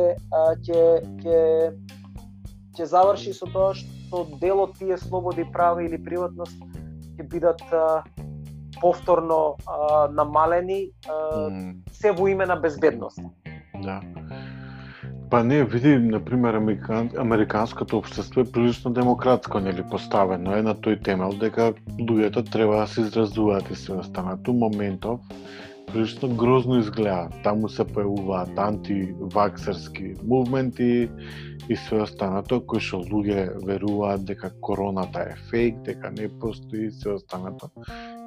[0.65, 0.81] ќе
[1.21, 1.37] ќе
[2.77, 6.57] ќе заврши со тоа што дел од тие слободи, права или приватност
[7.17, 8.03] ќе бидат а,
[8.81, 11.13] повторно а, намалени а,
[11.49, 11.71] mm.
[11.91, 13.21] се во име на безбедност.
[13.83, 14.01] Да.
[15.33, 20.99] Па не, види, например, американ, американското општество е прилично демократско, нели, поставено е на тој
[21.03, 24.47] темел дека луѓето треба да се изразуваат и се останат.
[24.47, 25.19] У моментов,
[25.87, 27.29] прилично грозно изгледа.
[27.43, 31.09] Таму се појавуваат антиваксерски мувменти
[31.69, 36.91] и све останато, кои што луѓе веруваат дека короната е фейк, дека не постои и
[36.91, 37.69] све останато.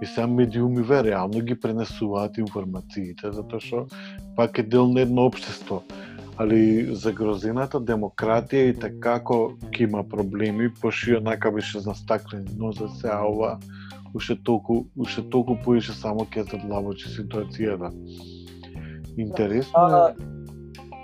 [0.02, 3.86] И сега медиумиве реално ги пренесуваат информациите, затоа што
[4.36, 5.82] пак е дел на едно општество.
[6.38, 12.88] Али загрозената демократија и така како ќе има проблеми, пошио нака беше застаклен но за
[13.00, 13.56] сега ова
[14.16, 17.92] уште толку, уште толку поише само ќе задлабочи ситуацијата.
[19.16, 20.14] Интересно е...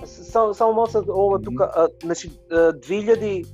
[0.06, 3.44] Само, само малце ова тука, значи 2000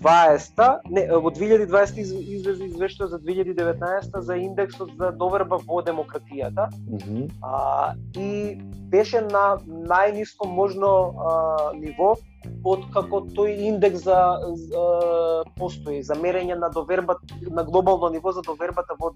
[0.00, 6.68] 2020, не, во 2020 излезе извештај за 2019 за индексот за доверба во демократијата.
[6.88, 7.30] Mm -hmm.
[7.42, 8.58] а, и
[8.90, 12.16] беше на најниско можно а, ниво
[12.64, 14.18] од како тој индекс за,
[14.70, 14.84] за
[15.58, 17.18] постои за мерење на доверба
[17.50, 19.12] на глобално ниво за довербата во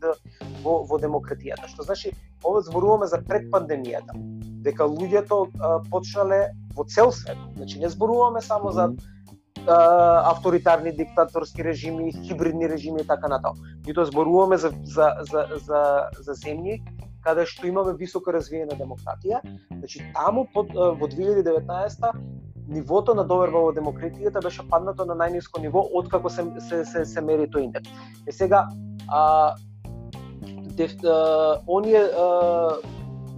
[0.62, 1.68] во, во демократијата.
[1.68, 2.12] Што значи
[2.44, 4.16] ова зборуваме за пред пандемијата,
[4.66, 7.38] дека луѓето а, почнале во цел свет.
[7.56, 8.92] Значи не зборуваме само за
[9.66, 13.54] авторитарни диктаторски режими, хибридни режими и така натаму.
[13.94, 16.82] тоа зборуваме за, за, за, за, за земји
[17.22, 19.40] каде што имаме високо развиена демократија.
[19.70, 22.10] Значи таму под, во 2019
[22.72, 27.20] нивото на доверба во демократијата беше паднато на најниско ниво откако се се се, се
[27.20, 27.90] мери тој индекс.
[28.26, 28.68] Е сега
[29.08, 29.54] а,
[30.76, 32.76] деф, а, оние а,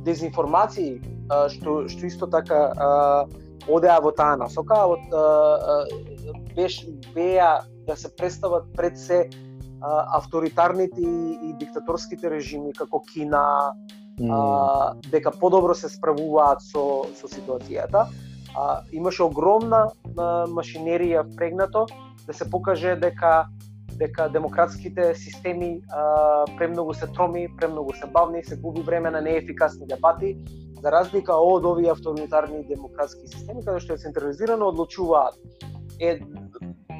[0.05, 2.91] дезинформации а, што што исто така а,
[3.69, 5.05] одеа во таа насока, од
[6.55, 9.29] беше беа да се представат пред се
[9.85, 13.73] авторитарните и, диктаторските режими како Кина,
[14.31, 18.07] а, дека подобро се справуваат со со ситуацијата.
[18.55, 21.87] А, имаше огромна а, машинерија впрегнато
[22.27, 23.47] да се покаже дека
[23.95, 29.87] дека демократските системи а, премногу се троми, премногу се бавни, се губи време на неефикасни
[29.87, 30.39] дебати.
[30.83, 35.39] За разлика од овие авторитарни демократски системи каде што е централизирано одлучуваат.
[36.01, 36.21] Е,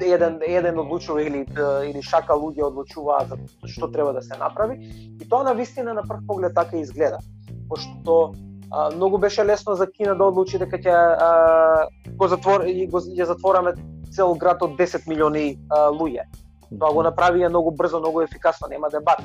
[0.01, 1.45] еден еден одлучува или
[1.89, 3.37] или шака луѓе одлучуваат за
[3.67, 4.79] што треба да се направи.
[5.21, 7.19] И тоа на вистина на прв поглед така изгледа.
[7.69, 8.33] Пошто
[8.71, 10.95] а, многу беше лесно за Кина да одлучи дека ќе
[12.15, 13.75] го затвор и го ја затвораме
[14.15, 16.25] цел град од 10 милиони а, луѓе.
[16.79, 19.23] Тоа го направија многу брзо, многу ефикасно, нема да дебата.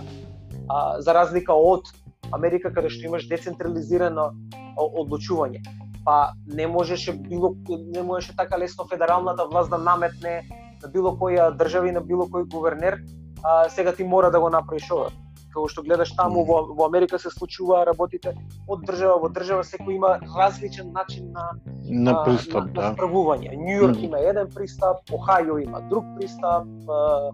[0.69, 1.89] А, за разлика од
[2.33, 4.31] Америка каде што имаш децентрализирано
[4.79, 5.63] одлучување.
[6.05, 10.43] Па не можеше било не можеше така лесно федералната власт да наметне
[10.83, 13.01] на било која држава и на било кој гувернер,
[13.45, 15.11] а, сега ти мора да го направиш ова.
[15.51, 18.35] Како што гледаш таму во, во Америка се случува работите
[18.69, 21.51] од држава во држава, секој има различен начин на
[21.91, 22.81] на пристап, на, да.
[22.81, 23.57] на справување.
[23.57, 24.05] Нью Йорк Мгм.
[24.05, 27.31] има еден пристап, Охајо има друг пристап, а,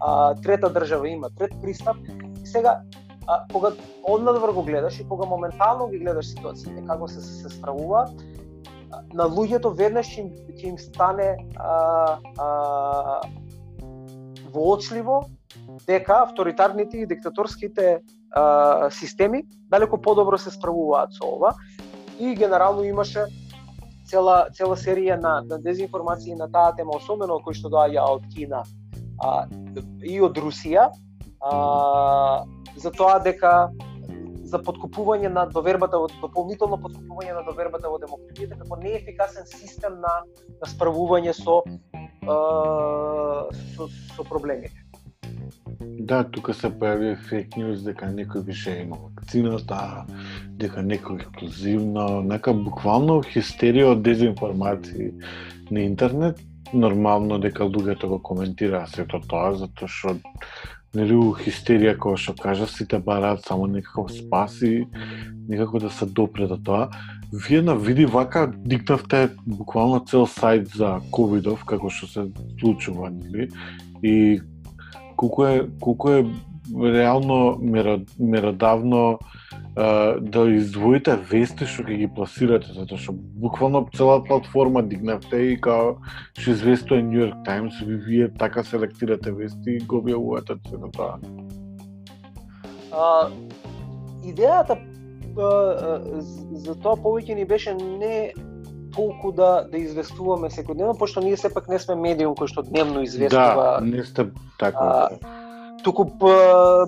[0.00, 1.96] а, трета држава има трет пристап.
[2.42, 2.80] И сега
[3.26, 8.10] а, кога однадвор го гледаш и кога моментално ги гледаш ситуациите како се се справуваат,
[8.92, 13.20] а, на луѓето веднаш ќе им, ќе им стане а, а,
[14.52, 15.24] воочливо
[15.86, 18.00] дека авторитарните и диктаторските
[18.30, 21.54] а, системи далеко подобро се справуваат со ова
[22.20, 23.26] и генерално имаше
[24.06, 28.62] цела цела серија на, на дезинформации на таа тема, особено кој што доаѓа од Кина
[29.22, 29.46] а,
[30.02, 30.90] и од Русија,
[31.40, 32.44] а,
[32.76, 33.70] за тоа дека
[34.44, 40.14] за подкупување на довербата во дополнително подкупување на довербата во демократијата како неефикасен систем на
[40.60, 41.62] на справување со
[42.28, 42.36] а,
[43.74, 44.83] со, со проблемите.
[45.80, 50.04] Да, тука се појави фейк ньюс дека некој више има вакцината,
[50.60, 55.12] дека некој ексклузивно, нека буквално хистерија од дезинформации
[55.70, 56.40] на интернет,
[56.74, 60.16] нормално дека луѓето го коментираа сето тоа, затоа што
[60.94, 64.86] нели хистерија која што кажа сите бараат само некаков спас и
[65.48, 66.88] некако да се допре до тоа.
[67.32, 72.26] Вие на види вака диктавте буквално цел сајт за ковидов како што се
[72.60, 73.48] случува, нели?
[74.02, 74.40] И
[75.16, 76.24] колку е колку е
[76.82, 77.58] реално
[78.20, 79.18] меродавно
[79.76, 85.60] а, да издвоите вести што ќе ги пласирате, затоа што буквално цела платформа дигнавте и
[85.60, 85.96] као
[86.38, 91.18] што известува New York Times, ви вие така селектирате вести и го објавувате цело тоа.
[92.94, 93.28] А,
[94.24, 96.22] идејата а, а,
[96.64, 98.32] за тоа повеќе ни беше не
[98.96, 103.80] толку да да известуваме секојдневно, пошто ние сепак не сме медиум кој што дневно известува
[103.80, 105.18] Да, не сте така.
[105.84, 106.06] Туку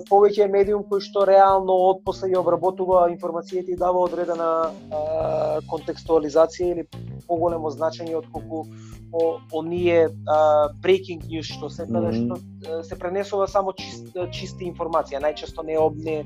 [0.09, 5.59] повеќе е медиум кој што реално од после ја обработува информациите и дава одредена а,
[5.69, 6.87] контекстуализација или
[7.27, 8.65] поголемо значење од колку
[9.13, 10.39] о, оние а,
[10.81, 12.25] breaking news што се каде Мгм.
[12.25, 16.23] што се пренесува само чист, чисти информација, најчесто не об не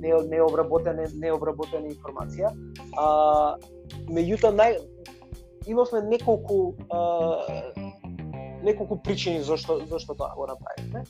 [0.00, 2.54] не, не обработена не обработена информација.
[2.96, 3.56] А
[4.08, 4.80] меѓутоа нај
[5.66, 7.38] имавме неколку а,
[8.62, 11.04] неколку причини зашто зашто тоа го направивме.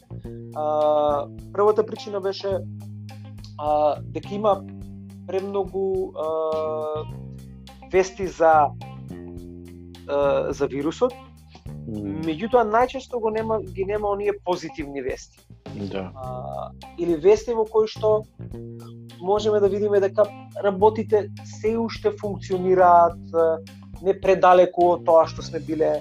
[0.57, 2.59] А, првата причина беше
[3.59, 4.63] а, дека има
[5.27, 6.29] премногу а,
[7.93, 8.69] вести за
[10.09, 11.13] а, за вирусот,
[11.89, 15.39] меѓутоа најчесто го нема ги нема оние позитивни вести.
[15.91, 16.11] Да.
[16.15, 18.25] А, или вести во кои што
[19.21, 20.27] можеме да видиме дека
[20.65, 23.19] работите се уште функционираат
[24.05, 25.93] не предалеку од тоа што сме биле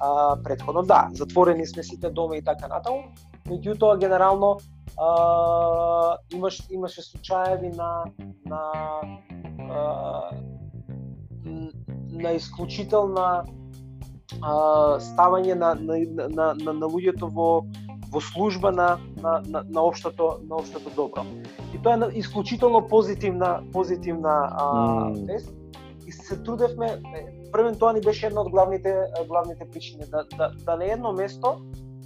[0.00, 0.82] а, предходно.
[0.82, 3.14] Да, затворени сме сите дома и така натаму,
[3.48, 4.58] меѓутоа генерално
[4.98, 8.04] а, имаш имаше случаеви на
[8.46, 8.62] на
[9.70, 10.30] а,
[12.12, 13.44] на исклучителна
[14.42, 14.54] а,
[15.00, 17.64] ставање на на на на, на луѓето во
[18.10, 21.26] во служба на на на, на општото на општото добро.
[21.74, 25.26] И тоа е исклучително позитивна позитивна а, Мм.
[25.26, 25.52] вест
[26.06, 27.00] и се трудевме
[27.54, 30.84] е, првен тоа ни беше една од главните а, главните причини да да да на
[30.84, 31.60] едно место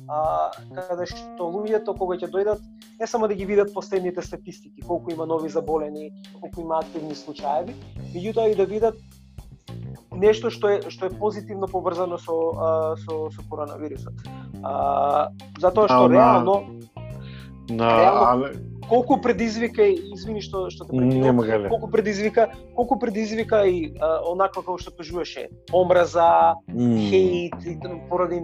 [0.09, 2.61] а, каде што луѓето кога ќе дојдат
[3.01, 7.74] не само да ги видат последните статистики, колку има нови заболени, колку има активни случаеви,
[8.14, 8.96] меѓутоа и да видат
[10.12, 14.14] нешто што е што е позитивно поврзано со а, со со коронавирусот.
[14.62, 15.28] А,
[15.61, 16.78] затоа што Ама, реално
[17.70, 18.53] На Реално, але
[18.89, 20.97] колку предизвика и извини што што те
[21.43, 21.68] гале.
[21.68, 26.97] колку предизвика колку предизвика и а, онаква како што кажуваше омраза, М.
[27.01, 27.78] хейт и
[28.09, 28.41] поради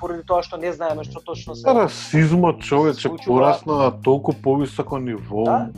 [0.00, 3.36] поради тоа што не знаеме што точно се Расизмот човече случува.
[3.36, 5.44] порасна на толку повисоко ниво.
[5.44, 5.70] Да.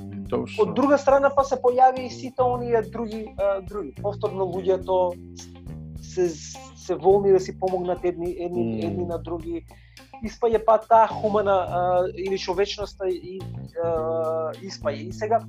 [0.46, 3.92] што- Од друга страна па се појави и сите оние други а, други.
[3.96, 5.12] Повторно луѓето
[6.00, 6.28] се
[6.76, 8.86] се волни да си помогнат едни едни Мм.
[8.86, 9.64] едни на други.
[10.24, 11.80] Испаѓа па таа хумана а,
[12.16, 13.40] или човечноста и
[13.82, 15.08] а, испаѓа.
[15.08, 15.40] И сега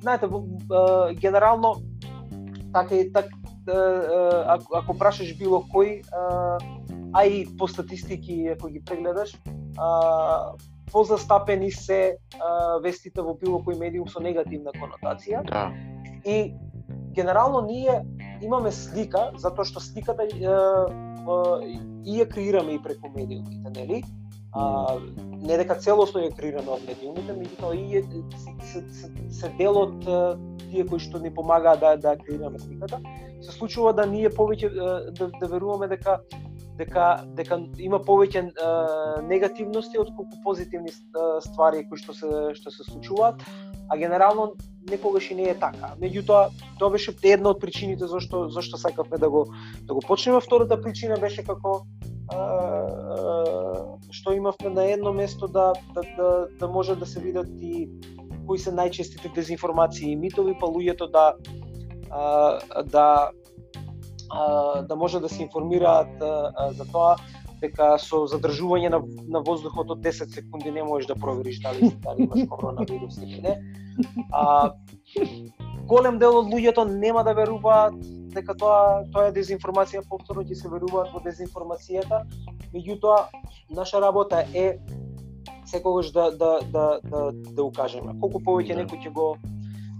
[0.00, 1.82] знаете а, генерално
[2.72, 3.26] така и так
[3.68, 6.58] а, а, ако, ако прашаш било кој а,
[7.12, 9.36] а и по статистики ако ги прегледаш
[9.78, 10.52] а,
[10.92, 15.70] позастапени се а, вестите во било кој медиум со негативна конотација Да.
[16.24, 16.54] и
[17.14, 18.04] генерално ние
[18.42, 20.30] имаме слика затоа што сликата е,
[22.04, 24.02] и ја креираме и преку медиумите, нели?
[24.52, 24.98] А,
[25.42, 28.02] не дека целосно ја креираме од медиумите, меѓутоа и е,
[28.66, 30.08] се, се, се дел од
[30.70, 33.00] тие кои што ни помагаат да да креираме сликата.
[33.40, 34.72] Се случува да ние повеќе
[35.18, 36.20] да, да веруваме дека
[36.80, 37.06] дека
[37.36, 38.46] дека има повеќе
[39.28, 40.92] негативности отколку позитивни
[41.44, 43.42] ствари кои што се што се случуваат,
[43.90, 44.52] а генерално
[44.90, 45.94] некогаш и не е така.
[46.00, 49.46] Меѓутоа, тоа беше една од причините зашто зашто сакавме да го
[49.82, 50.40] да го почнеме.
[50.40, 51.82] Втората причина беше како
[54.10, 57.88] што имавме на едно место да, да, да, да може да се видат и
[58.46, 61.34] кои се најчестите дезинформации и митови, па луѓето да
[62.86, 63.30] да
[64.86, 66.22] да може да се информираат
[66.78, 67.16] за тоа
[67.60, 72.24] дека со задржување на, на воздухот од 10 секунди не можеш да провериш дали, дали
[72.24, 73.54] имаш коронавирус или не.
[74.32, 74.72] А,
[75.86, 77.98] голем дел од луѓето нема да веруваат
[78.34, 82.24] дека тоа тоа е дезинформација, повторно ќе се веруваат во дезинформацијата.
[82.72, 83.26] Меѓутоа,
[83.70, 84.78] наша работа е
[85.66, 88.16] секогаш да да да да да укажеме.
[88.20, 88.84] Колку повеќе да.
[88.84, 89.36] некој ќе го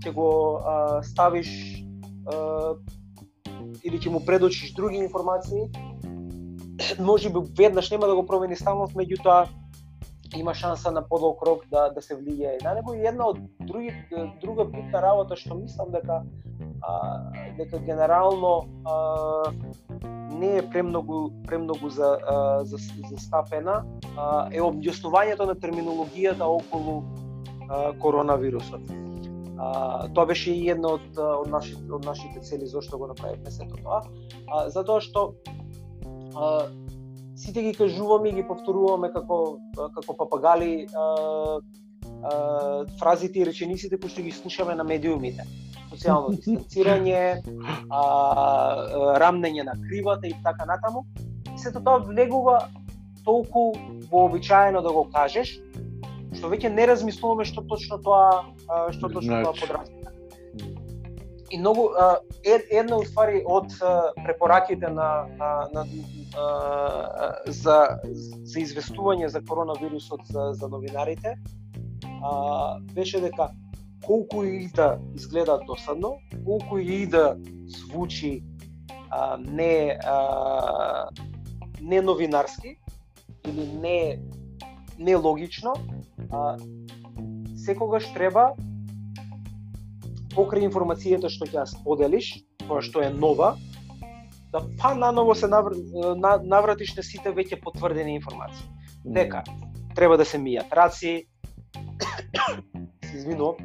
[0.04, 0.30] ќе го
[0.64, 1.50] а, ставиш
[2.26, 2.74] а,
[3.84, 5.68] или ќе му предочиш други информации,
[6.98, 9.48] може би веднаш нема да го промени станот, меѓутоа
[10.36, 13.94] има шанса на подолг рок да да се влијае на него и една од други
[14.40, 16.22] друга битна работа што мислам дека
[16.82, 16.92] а,
[17.58, 19.52] дека генерално а,
[20.38, 22.78] не е премногу премногу за а, за
[23.10, 23.84] застапена
[24.16, 27.02] а, е објаснувањето на терминологијата околу
[27.68, 28.80] а, коронавирусот.
[29.58, 33.76] А, тоа беше и една од, од, нашите, од нашите цели зашто го направивме сето
[33.82, 34.02] тоа.
[34.46, 35.34] А, затоа што
[36.36, 36.68] а,
[37.36, 41.06] сите ги кажуваме и ги повторуваме како како папагали а,
[42.22, 45.46] а, фразите и речениците кои што ги слушаме на медиумите.
[45.90, 47.40] Социјално дистанцирање,
[47.90, 48.02] а,
[49.22, 51.06] рамнење на кривата и така натаму.
[51.56, 52.68] Сето тоа влегува
[53.24, 53.72] толку
[54.10, 55.58] вообичаено да го кажеш,
[56.36, 58.44] што веќе не размислуваме што точно тоа
[58.94, 59.99] што точно тоа подразбира
[61.50, 61.88] и многу
[62.44, 63.72] е, една од ствари од
[64.24, 65.84] препораките на, на, на,
[67.46, 67.78] за
[68.42, 71.34] за известување за коронавирусот за, за новинарите
[72.22, 73.50] а, беше дека
[74.06, 77.36] колку и да изгледа досадно, колку и да
[77.66, 78.44] звучи
[79.10, 81.08] а, не а,
[81.80, 82.76] не новинарски
[83.46, 84.20] или не
[84.98, 85.74] не логично,
[86.30, 86.56] а,
[87.56, 88.54] секогаш треба
[90.34, 92.32] покрај информацијата што ќе ја споделиш,
[92.66, 93.56] која што е нова,
[94.52, 95.76] да па наново се навр...
[96.42, 98.66] навратиш на сите веќе потврдени информации.
[99.04, 99.44] Дека
[99.94, 101.26] треба да се мијат раци,
[103.04, 103.56] се извинувам,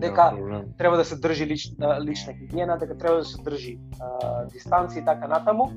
[0.00, 0.32] дека
[0.78, 5.04] треба да се држи лична, лична хигиена, дека треба да се држи а, дистанци и
[5.04, 5.70] така натаму.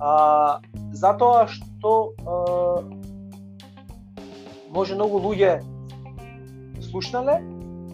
[0.00, 0.60] А,
[0.92, 2.82] затоа што а,
[4.70, 5.60] може многу луѓе
[6.90, 7.40] слушнале,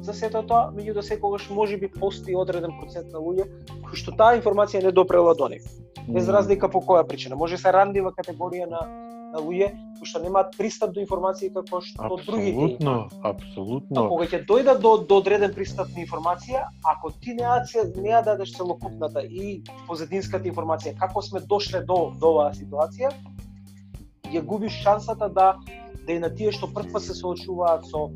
[0.07, 3.49] за сето тоа, меѓутоа секогаш може би постои одреден процент на луѓе
[3.83, 5.67] кои што таа информација не допрела до нив.
[6.07, 7.37] Без разлика по која причина.
[7.37, 8.87] Може се рандива категорија на
[9.37, 12.67] на луѓе кои што немаат пристап до информации како што абсолютно, другите.
[12.67, 14.03] Апсолутно, апсолутно.
[14.03, 17.59] А кога ќе дојдат до, до одреден пристап на информација, ако ти не ја
[17.97, 23.13] не ја дадеш целокупната и позадинската информација како сме дошле до до оваа ситуација,
[24.33, 25.57] ја губиш шансата да
[26.07, 28.07] да и на тие што првпат се соочуваат со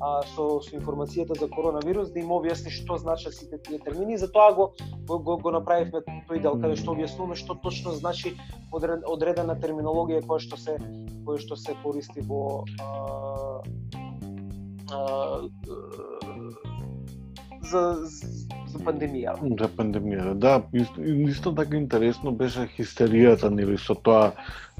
[0.00, 4.18] а, со, со информацијата за коронавирус да им објасни што значат сите тие термини.
[4.18, 4.70] Затоа го,
[5.06, 8.36] го, го, го направивме тој дел каде што објаснуваме што точно значи
[8.72, 10.78] одредена терминологија која што се
[11.26, 13.62] која што се користи во а,
[14.92, 15.00] а,
[17.70, 17.82] за,
[18.70, 19.34] за пандемија.
[19.58, 20.60] За пандемија, да.
[20.72, 24.32] Исто, исто така интересно беше хистеријата, нели, со тоа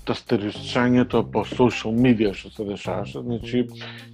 [0.06, 3.64] тастеричањето по социјал медија што се дешаваше, значи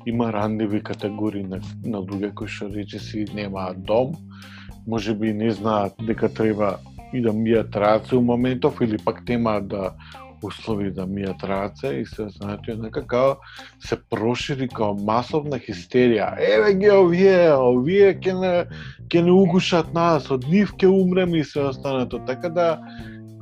[0.06, 4.16] има рандеви категории на, на луѓе кои што речиси немаат дом,
[4.86, 6.78] може би не знаат дека треба
[7.12, 9.92] и да мијат раце у моментов или пак темаат да
[10.42, 13.34] услови да мијат раце и се знаете однака као
[13.80, 16.32] се прошири као масовна хистерија.
[16.38, 18.54] Еве ги овие, овие ќе не
[19.12, 22.18] ќе не угушат нас, од нив ќе умреме и се останато.
[22.26, 22.68] Така да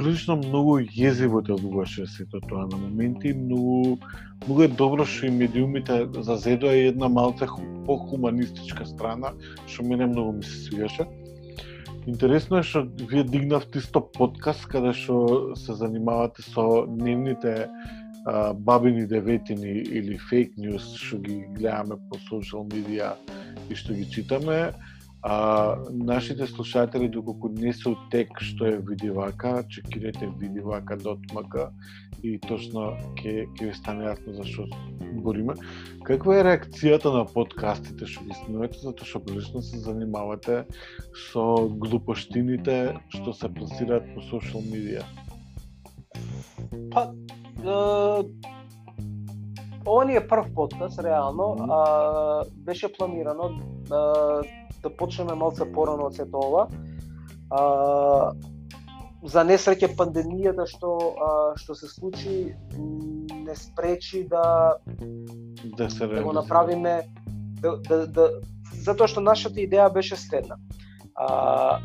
[0.01, 3.99] прилично многу језиво да делуваше сето тоа на моменти, многу
[4.47, 7.49] многу е добро што и медиумите зазедоа една малце
[7.87, 9.35] по-хуманистичка страна,
[9.67, 11.07] што мене многу ми се свиеше.
[12.09, 17.69] Интересно е што вие дигнавте исто подкаст каде што се занимавате со нивните
[18.25, 23.13] а, бабини деветини или фейк ньюс што ги гледаме по социјал медија
[23.69, 24.73] и што ги читаме
[25.23, 31.57] А, нашите слушатели, доколку не се тек што е видивака, чекирате видивака.мк
[32.25, 34.65] и точно ќе ќе ви стане јасно за што
[35.21, 35.55] бориме.
[36.09, 40.65] Каква е реакцијата на подкастите што ги снимате, затоа што прилично се занимавате
[41.29, 45.05] со глупоштините што се пласираат по социјал медија?
[46.97, 47.13] Па,
[49.87, 51.55] ова ни е прв подкаст, реално.
[51.59, 51.71] Мгм.
[51.71, 53.51] А, беше планирано
[53.91, 53.97] а,
[54.83, 56.67] да почнеме малце порано од сето ова.
[57.51, 58.33] А,
[59.23, 62.55] за несреќа пандемијата што а, што се случи
[63.45, 64.77] не спречи да
[65.77, 67.03] Да се да го направиме
[67.61, 68.31] да, да, да
[68.73, 70.57] затоа што нашата идеја беше следна.
[71.15, 71.81] А,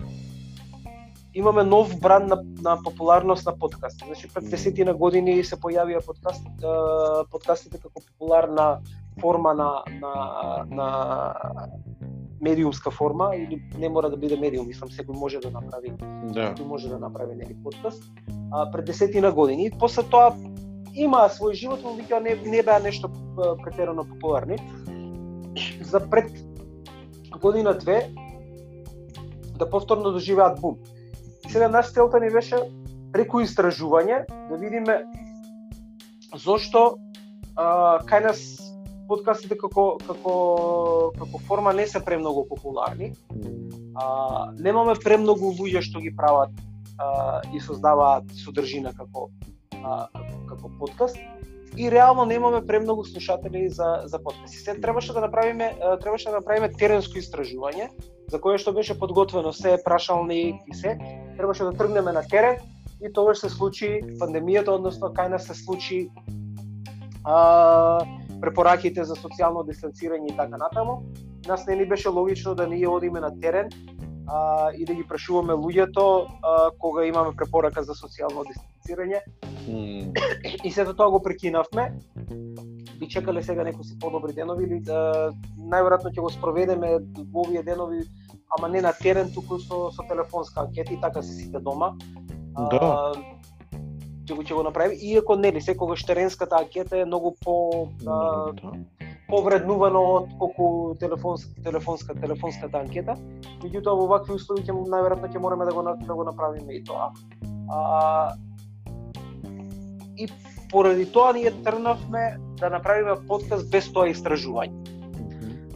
[1.35, 3.99] имаме нов бранд на, на популарност на подкаст.
[4.05, 6.47] Значи пред десетина години се појавија подкаст
[7.31, 8.79] подкастите како популарна
[9.21, 9.69] форма на
[9.99, 10.13] на
[10.71, 10.89] на
[12.41, 16.51] медиумска форма или не мора да биде медиум, мислам секој може да направи Да.
[16.55, 18.03] секој може да направи нели подкаст.
[18.51, 19.71] А, пред десетина години.
[19.79, 20.35] После тоа
[20.93, 23.11] има свој живот, но веќе не, не беа нешто
[23.63, 24.57] претерано популарни.
[25.81, 26.31] За пред
[27.41, 28.09] година две
[29.59, 30.77] да повторно доживеат бум.
[31.45, 32.59] И сега наш целта ни беше
[33.13, 34.99] преку истражување да видиме
[36.35, 36.97] зошто
[37.55, 38.41] а, кај нас
[39.07, 40.35] подкастите како како
[41.17, 43.13] како форма не се премногу популарни.
[43.95, 46.51] А, немаме премногу луѓе што ги прават
[46.97, 49.29] а, и создаваат содржина како
[49.83, 50.07] а,
[50.49, 51.17] како, подкаст.
[51.77, 54.53] И реално немаме премногу слушатели за за подкаст.
[54.53, 57.89] Се требаше да направиме требаше да направиме теренско истражување
[58.31, 60.97] за кое што беше подготвено се прашални и се
[61.37, 62.57] требаше да тргнеме на терен
[63.01, 66.09] и тоа се случи пандемијата, односно кај нас се случи
[67.23, 68.05] а,
[68.41, 71.03] препораките за социјално дистанцирање и така натаму.
[71.47, 73.69] Нас не ни беше логично да ние одиме на терен
[74.27, 79.21] а, и да ги прашуваме луѓето а, кога имаме препорака за социјално дистанцирање
[79.67, 80.13] М,
[80.63, 81.93] и сето тоа го прекинавме.
[82.99, 86.99] Би чекале сега некои подобри денови или најверојатно ќе го спроведеме
[87.33, 88.05] во овие денови,
[88.49, 91.93] ама не на терен, туку со, со телефонска анкета и така се сите дома.
[92.71, 93.13] Да.
[94.25, 97.55] Ќе го ќе го направи, иако нели секогаш теренската анкета е многу по
[98.07, 98.71] а, да.
[99.29, 103.17] повреднувано од колку телефонска телефонска телефонската анкета.
[103.61, 107.11] Меѓутоа во вакви услови ќе најверојатно ќе мораме да го да го направиме и тоа.
[107.69, 108.33] А,
[110.17, 110.27] и
[110.71, 114.94] поради тоа ние тргнавме да направиме подкаст без тоа истражување.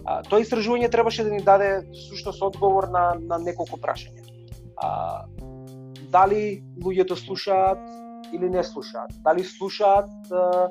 [0.10, 4.24] А, тоа истражување требаше да ни даде сушност одговор на, на неколку прашања.
[4.82, 5.26] А,
[6.10, 7.84] дали луѓето слушаат
[8.34, 9.14] или не слушаат?
[9.26, 10.70] Дали слушаат а,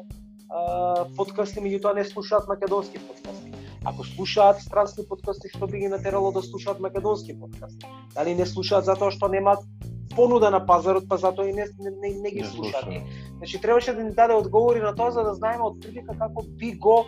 [0.51, 3.55] а, подкасти, меѓутоа не слушаат македонски подкасти?
[3.86, 7.86] Ако слушаат странски подкасти, што би ги натерало да слушаат македонски подкасти?
[8.18, 9.62] Дали не слушаат затоа што немаат
[10.16, 12.91] понуда на пазарот, па затоа и не, не, не, не ги слушаат.
[13.39, 17.05] Значи требаше да ни даде одговори на тоа за да знаеме отприлика како би го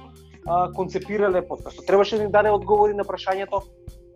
[0.46, 1.86] а, концепирале подкастот.
[1.86, 3.62] Требаше да ни даде одговори на прашањето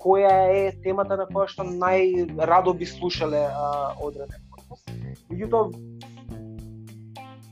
[0.05, 4.91] која е темата на која што најрадо би слушале а, одреден подкаст.
[5.31, 5.71] Меѓутоа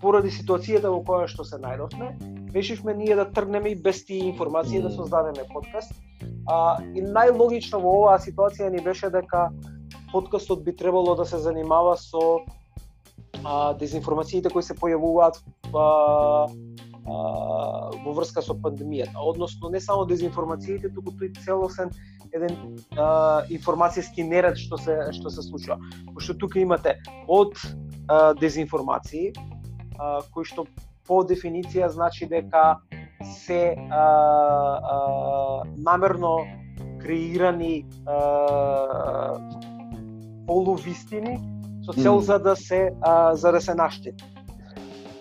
[0.03, 2.11] поради ситуацијата во која што се најдовме,
[2.55, 5.95] решивме ние да тргнеме и без тие информации да создадеме подкаст.
[6.51, 9.51] А, и најлогично во оваа ситуација ни беше дека
[10.13, 12.43] подкастот би требало да се занимава со
[13.45, 15.39] а, дезинформациите кои се појавуваат
[15.73, 16.47] а,
[17.05, 21.91] во врска со пандемијата, односно не само дезинформациите, туку тој целосен
[22.33, 22.57] еден
[22.97, 25.79] а, информацијски неред што се што се случува.
[26.15, 26.97] Пошто тука имате
[27.29, 27.59] од
[28.09, 29.33] а, дезинформации
[29.99, 30.67] а, кои што
[31.07, 32.79] по дефиниција значи дека
[33.43, 36.39] се а, а, намерно
[37.03, 39.39] креирани а,
[40.47, 41.39] полувистини
[41.85, 44.32] со цел за да се а, за да се наштети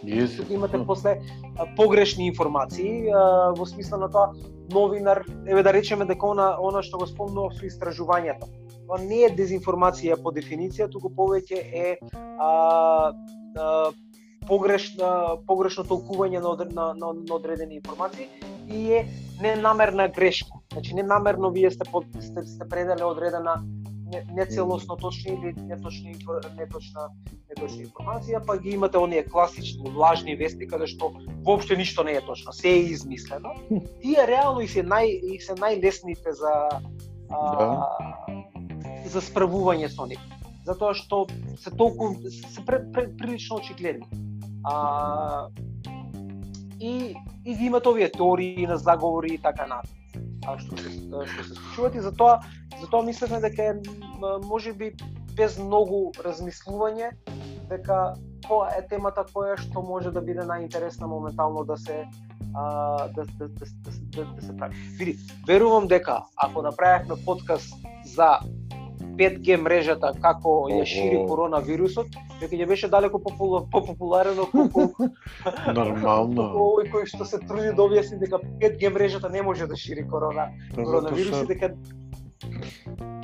[0.04, 0.38] yes.
[0.38, 1.22] Тука имате после
[1.76, 3.10] погрешни информации
[3.58, 4.34] во смисла на тоа
[4.72, 8.48] новинар, еве да речеме дека она она што го спомнував со истражувањето.
[8.88, 11.98] Тоа не е дезинформација по дефиниција, туку повеќе е
[12.40, 13.12] а,
[13.58, 13.92] а,
[14.48, 18.28] погрешна погрешно толкување на, на, на, на одредени информации
[18.68, 19.06] и е
[19.42, 20.60] ненамерна грешка.
[20.74, 23.64] Значи ненамерно вие сте под, сте, сте предале одредена
[24.32, 27.10] нецелосно точна или неточна инфо- неточна
[27.50, 31.12] неточна информација, па ги имате оние класични лажни вести каде што
[31.46, 33.54] воопшто ништо не е точно, се е измислено.
[34.02, 36.54] Тие реално и се нај и се најлесните за
[37.30, 37.88] а,
[39.06, 40.20] за справување со нив.
[40.66, 41.26] Затоа што
[41.58, 44.08] се толку се пре, пре, прилично очигледни.
[44.64, 45.48] А,
[46.80, 50.01] и и ги имате овие теории на заговори и така натаму.
[50.48, 52.40] А што се што се случуваат и затоа
[52.82, 53.74] затоа мислевме дека е
[54.48, 54.94] може би
[55.38, 57.12] без многу размислување
[57.70, 58.16] дека
[58.48, 62.04] тоа е темата која што може да биде најинтересна моментално да се
[62.54, 64.76] а, да, да, да, да, да, да се прави.
[65.00, 65.18] Види,
[65.48, 67.74] верувам дека ако направевме подкаст
[68.06, 68.40] за
[69.22, 72.10] 5G мрежата како ја шири коронавирусот,
[72.42, 74.88] дека ќе беше далеко попула- попопуларен од колку
[75.80, 76.48] Нормално.
[76.58, 80.50] овој кој што се труди да објасни дека 5G мрежата не може да шири корона
[80.76, 81.74] Па коронавирус и дека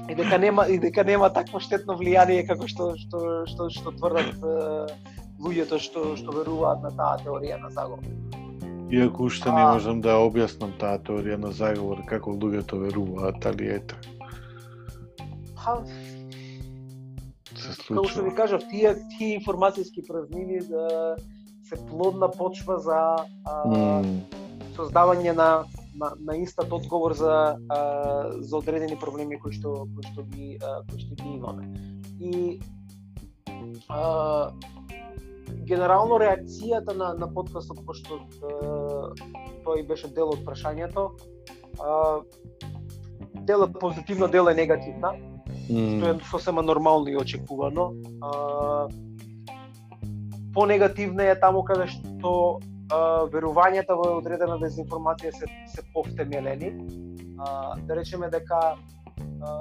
[0.09, 4.37] и дека нема и дека нема такво штетно влијание како што што што што тврдат
[5.41, 8.05] луѓето што што веруваат на таа теорија на заговор.
[8.89, 13.67] Иако уште не можам да ја објаснам таа теорија на заговор како луѓето веруваат, али
[13.75, 13.95] ете,
[15.67, 15.81] Па,
[17.59, 21.17] се како што ви кажав, тие тие информацијски празнини да
[21.67, 22.99] се плодна почва за
[23.51, 24.21] а, М,
[24.77, 25.49] создавање на
[25.97, 27.79] на, на инстат одговор за а,
[28.39, 31.67] за одредени проблеми кои што кои што ги а, кои што ги имаме.
[32.19, 32.59] И
[33.89, 34.51] а,
[35.67, 39.11] генерално реакцијата на на подкастот пошто а,
[39.67, 41.09] тој беше дел од прашањето,
[41.81, 42.21] а,
[43.49, 45.17] дел е позитивна, дел е негативна
[45.67, 47.91] што е сосема нормално и очекувано.
[48.21, 48.87] А,
[50.53, 52.31] понегативна е таму каде што
[52.91, 56.73] а, верувањата во одредена дезинформација се се повтемелени.
[57.37, 58.75] А, да речеме дека
[59.41, 59.51] а,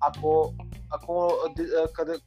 [0.00, 0.52] ако
[0.90, 1.32] ако
[1.96, 2.20] каде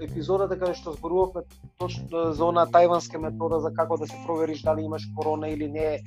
[0.00, 1.44] епизодата каде што зборувавме
[1.78, 6.00] точно за она тајванска метода за како да се провериш дали имаш корона или не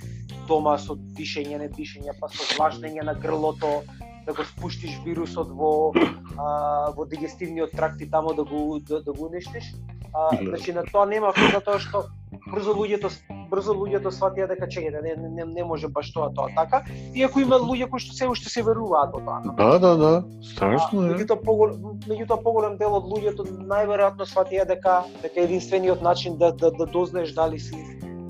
[0.47, 3.83] дома со дишење, не дишење, па со влажнење на грлото,
[4.25, 5.93] да го спуштиш вирусот во
[6.37, 9.73] а, во дигестивниот тракт и тамо да го да, да го уништиш.
[10.13, 10.49] А, Да.
[10.49, 12.05] значи на тоа нема затоа што
[12.51, 13.09] брзо луѓето
[13.49, 16.83] брзо луѓето сватија дека чекајте не, не, не може баш тоа тоа така.
[17.15, 19.55] Иако има луѓе кои што се уште се веруваат во тоа.
[19.57, 20.11] Да, да, да,
[20.53, 21.13] страшно е.
[21.13, 26.71] меѓутоа поголем меѓутоа поголем дел од луѓето најверојатно сватија дека дека единствениот начин да да,
[26.71, 27.77] да дознаеш дали си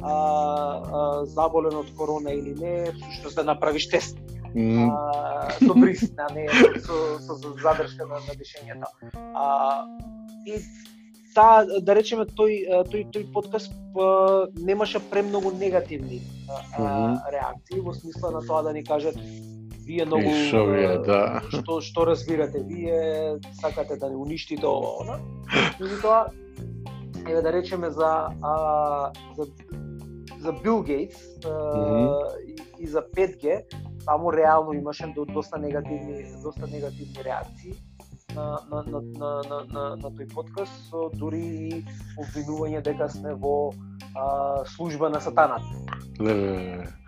[0.03, 4.17] а, а, заболен од корона или не, всушност да направиш тест
[4.55, 8.85] А, со бриз, а не со, со, со задршка на, на дишењето.
[9.33, 9.87] А,
[10.45, 10.59] и
[11.33, 16.21] таа, да речеме, тој, тој, тој подкаст а, немаше премногу негативни
[16.77, 19.17] а, реакции, во смисла на тоа да ни кажат
[19.85, 21.41] вие многу шо вие, да.
[21.49, 25.17] што што разбирате вие сакате да не уништите ова она
[25.79, 26.31] меѓутоа
[27.27, 29.47] еве да речеме за а, за
[30.39, 32.09] за Бил Гейтс а, Мгм.
[32.47, 33.63] и, и за 5G
[34.05, 37.73] таму реално имаше до, доста негативни доста негативни реакции
[38.35, 41.85] на на на на на, на, на тој подкаст со дури и
[42.17, 43.73] обвинување дека сме во
[44.15, 45.65] а, служба на сатаната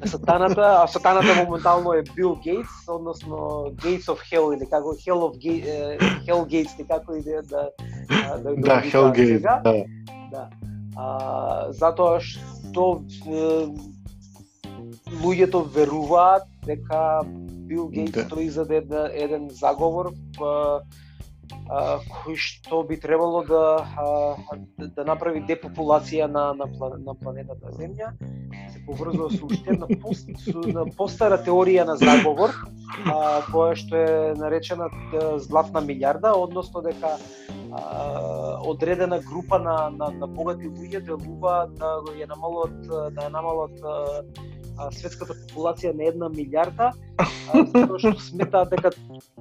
[0.00, 3.36] на сатаната, а сатаната моментално е Бил Гейтс, односно
[3.74, 7.70] Gates of Hell или како Hell of е, Hell Gates, или како и да да
[8.10, 9.60] а, да, Да, го Hellgate, сега.
[9.64, 9.84] да.
[10.30, 10.48] Да.
[10.96, 13.02] А, затоа што
[15.22, 17.22] луѓето веруваат дека
[17.68, 18.24] Бил Гейтс Да.
[18.24, 20.80] стои за еден, еден заговор а,
[21.68, 24.06] а, кој што би требало да, а,
[24.78, 26.66] да, да направи депопулација на, на,
[26.98, 28.12] на планетата Земја,
[28.72, 30.28] се поврзува со уште една пост,
[30.66, 32.54] на постара теорија на заговор,
[33.04, 34.90] а, која што е наречена
[35.38, 37.16] златна милиарда, односно дека
[37.72, 43.80] а, одредена група на, на, на богати луѓе делува да ја намалат да ја намалат
[44.78, 48.92] а, светската популација на една милиарда, а, затоа што сметаат дека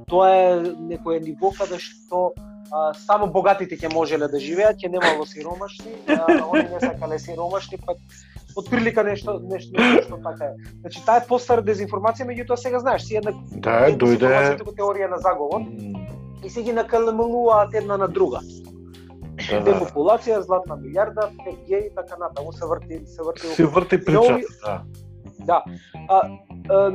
[0.10, 0.50] тоа е
[0.90, 2.34] некое ниво каде што
[2.72, 7.80] а, само богатите ќе можеле да живеат, ќе немало сиромашни, а они не сакале сиромашни,
[7.86, 7.96] па
[8.56, 10.54] отприлика нешто нешто нешто така е.
[10.82, 14.60] Значи таа е постара дезинформација, меѓутоа сега знаеш, си една Да, дојде...
[14.78, 15.66] теорија на заговор
[16.44, 18.42] и се ги накалемулуваат една на друга.
[19.34, 19.72] Да, да.
[19.72, 24.82] Депопулација, златна милиарда, 5G и така натаму се врти се врти Се врти причата, да.
[25.46, 25.64] Да.
[26.10, 26.22] А,
[26.70, 26.92] а,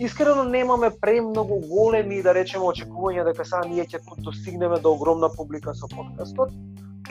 [0.00, 5.74] искрено немаме премногу големи да речеме очекувања дека сега ние ќе достигнеме до огромна публика
[5.74, 6.50] со подкастот.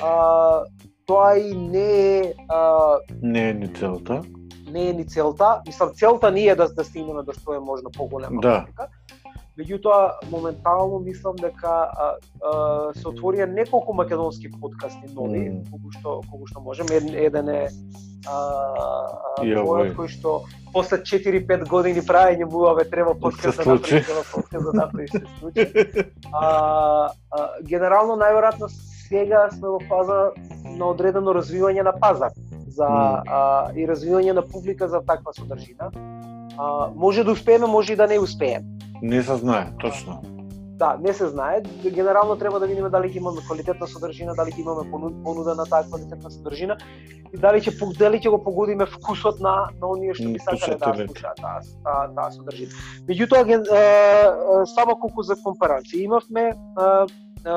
[0.02, 0.64] А,
[1.06, 4.22] тоа и не е а, Не е ни целта.
[4.72, 5.62] не е ни целта.
[5.68, 8.60] Мислам целта ни е да да стигнеме до што е можно поголема Да.
[8.60, 8.88] публика.
[9.54, 12.06] Меѓутоа, моментално мислам дека а,
[12.42, 12.54] а,
[12.98, 15.60] се отворија неколку македонски подкасти нови, Мм.
[15.70, 16.90] колку што колку што можем.
[16.90, 17.68] Еден, еден е
[18.26, 19.94] а, а, овој.
[19.94, 20.42] кој што
[20.74, 25.08] после 4-5 години правење му аве треба подкаст Се да направи, треба подкаст да направи
[25.08, 25.68] се случи.
[26.34, 28.72] А, а, генерално најверојатно
[29.06, 30.32] сега сме во фаза
[30.66, 32.34] на одредено развивање на пазар
[32.74, 33.22] за Мм.
[33.30, 35.92] а, и развивање на публика за таква содржина.
[36.58, 38.66] А, може да успееме, може и да не успееме.
[39.04, 40.22] Не се знае, точно.
[40.84, 41.62] да, не се знае.
[41.84, 44.84] Генерално треба да видиме дали ќе имаме квалитетна содржина, дали ќе имаме
[45.24, 46.78] понуда на таа квалитетна содржина
[47.34, 50.94] и дали ќе дали ќе го погодиме вкусот на на оние што би сакале да
[51.08, 52.72] слушаат таа таа таа содржина.
[53.08, 53.84] Меѓутоа ген, е,
[54.76, 56.56] само колку за компарација имавме е,
[57.44, 57.56] е,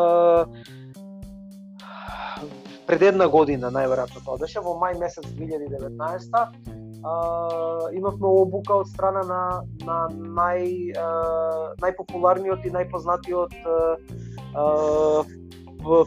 [2.86, 9.22] пред една година најверојатно тоа беше во мај месец 2019 а, имавме обука од страна
[9.26, 9.40] на
[9.86, 11.09] на нај а,
[11.82, 15.24] најпопуларниот и најпознатиот а,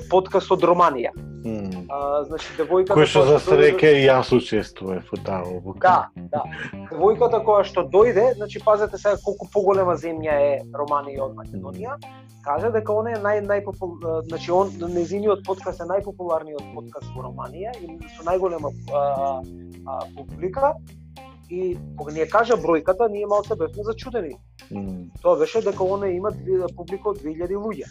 [0.09, 1.11] подкаст од Романија.
[1.45, 1.85] Mm.
[1.87, 5.79] А, значи девојката кој што за среќа и јас учествував во таа обука.
[5.79, 6.43] Да, да.
[6.91, 11.95] Девојката која што дојде, значи пазете сега колку поголема земја е Романија од Македонија.
[12.43, 13.95] Кажа дека он е нај најпопул
[14.27, 19.03] значи он незиниот подкаст е најпопуларниот подкаст во Романија и со најголема а,
[19.39, 20.75] а, публика
[21.49, 24.35] и кога ни ја кажа бројката, ние малце бевме зачудени.
[24.71, 25.09] Mm.
[25.21, 26.31] Тоа беше дека она има
[26.75, 27.89] публика од 2000 луѓе.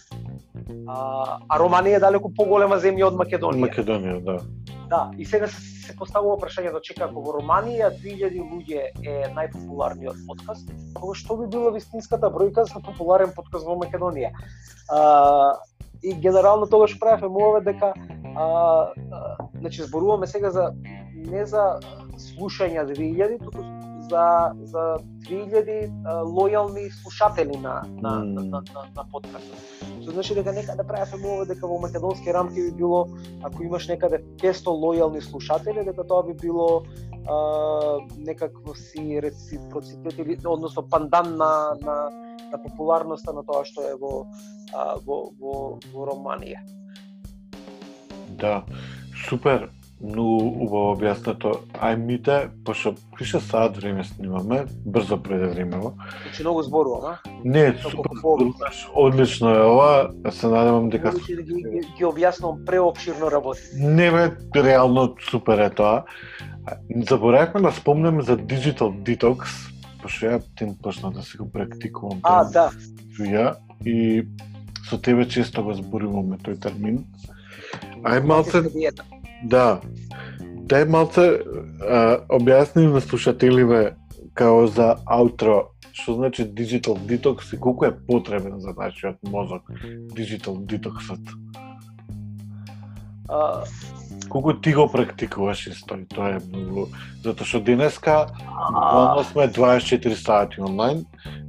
[0.87, 3.67] А, а Романија е далеку поголема земја од Македонија.
[3.67, 4.39] Македонија, да.
[4.89, 10.23] Да, и сега се, се поставува прашањето, чека, ако во Романија 2000 луѓе е најпопуларниот
[10.29, 14.31] подкаст, кога што би била вистинската бројка за популарен подкаст во Македонија?
[14.89, 15.59] А,
[16.03, 17.93] и генерално тогаш правевме мове дека
[18.37, 20.73] а, а, значи зборуваме сега за
[21.15, 21.81] не за
[22.19, 23.62] слушања 2000, туку
[24.11, 24.85] за за
[25.29, 25.91] 2000
[26.25, 28.33] лојални слушатели на на mm.
[28.35, 29.59] на, на, на, на подкастот.
[30.03, 33.07] Што значи дека некаде правевме мова дека во македонски рамки би било
[33.43, 36.83] ако имаш некаде 500 лојални слушатели, дека тоа би било
[37.29, 41.97] а, некакво си реципроцитет или односно пандан на на
[42.51, 44.25] на популарноста на тоа што е во
[44.73, 46.64] а, во во во Романија.
[48.39, 48.62] Да,
[49.29, 51.55] супер многу убаво објаснато.
[51.74, 55.94] Ајмите, пошто крише саат време снимаме, брзо преде времево.
[56.22, 57.18] Значи многу зборувам, а?
[57.44, 58.11] Не, супер
[58.94, 61.12] одлично е ова, се надевам дека...
[61.12, 63.61] Може да ги, ги, ги објаснувам преобширно работи.
[63.74, 64.30] Не бе,
[64.64, 66.05] реално супер е тоа.
[67.09, 69.51] Заборавме да спомнеме за Digital Detox,
[70.03, 72.20] пошто ја тим почна да се го практикувам.
[72.22, 72.70] А, да.
[73.18, 74.28] Ја, и
[74.88, 77.05] со тебе често го зборуваме тој термин.
[78.07, 78.62] Ај малце...
[79.45, 79.80] Да.
[80.68, 81.26] Дај малце
[82.28, 83.97] објасни на слушателиве
[84.34, 89.70] као за аутро, што значи digital detox и колку е потребен за нашиот мозок
[90.14, 91.22] digital detoxот?
[93.28, 93.64] А...
[94.28, 96.89] Колку ти го практикуваш исто и тоа е многу...
[97.24, 101.05] Затоа што денеска буквално сме 24 сати онлайн,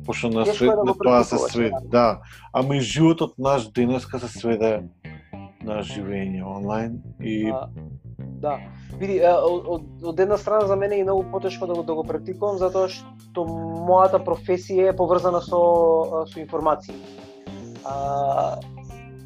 [0.06, 2.22] пошто на свет да тоа се свет, да.
[2.54, 4.84] Ама и животот наш денеска се сведе
[5.64, 7.68] на живење онлайн и а,
[8.42, 8.58] да.
[9.00, 12.58] Види, од, од една страна за мене е многу потешко да го да го практикувам
[12.58, 15.62] затоа што мојата професија е поврзана со
[16.32, 16.96] со информации.
[17.86, 18.60] А,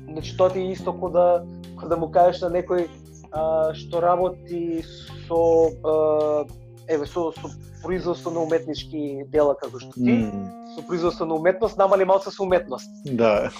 [0.09, 2.87] значи тоа ти е исто кога да кога да му кажеш на некој
[3.31, 4.83] а, што работи
[5.27, 6.45] со а,
[6.87, 7.53] еве со со
[7.83, 10.62] производство на уметнички дела како што ти, mm.
[10.75, 12.89] Со производство на уметност, намали малку со уметност.
[13.05, 13.51] Да.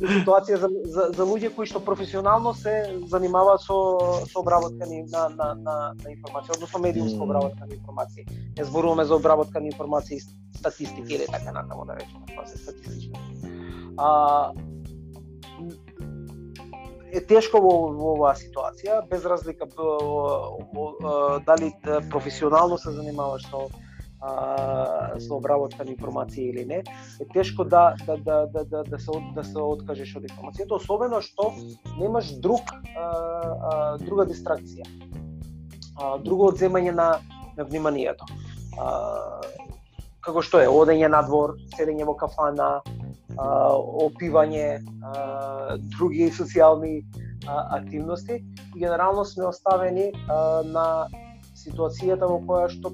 [0.00, 2.74] ситуација за, за, за луѓе кои што професионално се
[3.10, 3.78] занимаваат со
[4.26, 8.26] со обработка на на на, на информација, односно медиумска обработка на информација.
[8.58, 12.58] Не зборуваме за обработка на информација и статистики или така натаму да речеме, тоа се
[12.58, 13.12] статистички.
[13.96, 14.52] А,
[17.14, 19.68] е тешко во, во оваа ситуација, без разлика
[21.46, 21.70] дали
[22.10, 23.68] професионално се занимаваш со
[25.20, 26.80] со обработка на информација или не,
[27.20, 31.20] е тешко да да да да да, да се да се откажеш од информацијата, особено
[31.20, 31.50] што
[31.98, 34.88] немаш друг а, а, друга дистракција.
[35.94, 37.08] А, друго одземање на
[37.56, 38.26] на вниманието.
[38.78, 39.40] А,
[40.24, 42.80] како што е одење на двор, седење во кафана,
[43.34, 44.78] опивање,
[45.96, 47.02] други социјални
[47.48, 48.40] активности
[48.74, 50.12] и генерално сме оставени
[50.70, 51.08] на
[51.58, 52.92] ситуацијата во која што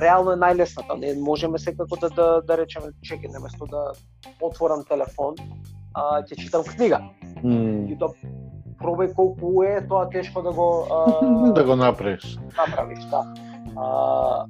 [0.00, 0.98] реално е најлесната.
[0.98, 3.92] Не можеме секако да да, да речеме чекај наместо да
[4.40, 5.36] отворам телефон,
[5.94, 7.00] а, ќе читам книга.
[7.42, 7.92] Mm.
[7.92, 8.12] И тоа
[8.80, 12.38] пробај колку е тоа тешко да го а, да го направиш.
[12.56, 13.24] Направиш, да.
[13.76, 14.46] А,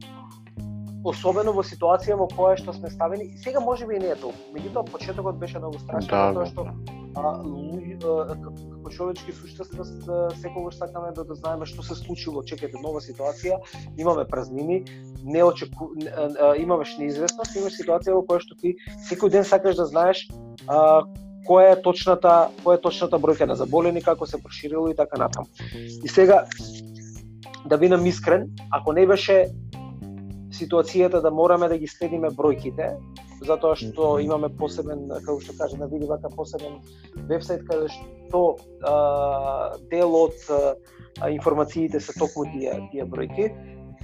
[1.07, 4.39] особено во ситуација во која што сме ставени, сега можеби и не е толку.
[4.55, 6.73] Меѓутоа почетокот беше многу страшен да, затоа да, што да.
[7.17, 9.85] а, како човечки суштества
[10.41, 13.61] секогаш сакаме да, да знаеме што се случило, чекате нова ситуација,
[13.99, 14.83] имаме празнини,
[15.25, 15.93] не очеку
[16.59, 18.77] имаш неизвестност, имаш ситуација во која што ти
[19.11, 20.27] секој ден сакаш да знаеш
[20.67, 21.07] а,
[21.47, 22.35] која е точната
[22.65, 25.47] која е точната бројка на заболени, како се проширило и така натаму.
[26.03, 26.45] И сега
[27.67, 29.47] да бидам искрен, ако не беше
[30.57, 32.97] ситуацијата да мораме да ги следиме бројките,
[33.47, 36.81] затоа што имаме посебен, како што кажа на види вака посебен
[37.29, 38.43] вебсайт каде што
[38.83, 43.51] а, дел од а, информациите се токму тие тие бројки.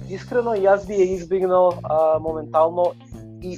[0.09, 2.93] Искрено јас би ја избегнал а, моментално
[3.41, 3.57] и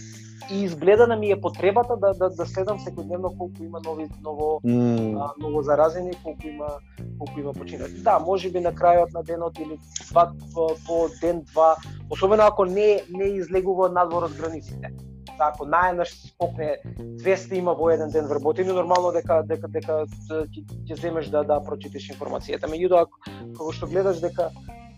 [0.51, 4.61] и изгледа на ми е потребата да да, да следам секојдневно колку има нови ново
[4.65, 5.17] mm.
[5.21, 6.67] а, ново заразени, колку има
[7.19, 8.03] колку има починати.
[8.03, 9.79] Да, можеби на крајот на денот или
[10.11, 11.75] два по, по ден два,
[12.09, 14.93] особено ако не не излегува надвор од границите.
[15.37, 20.05] Да, ако најнаш скокне 200 има во еден ден вработени, нормално дека дека дека
[20.87, 22.71] ќе земеш да да прочиташ информацијата.
[22.71, 23.07] Меѓутоа,
[23.57, 24.51] како што гледаш дека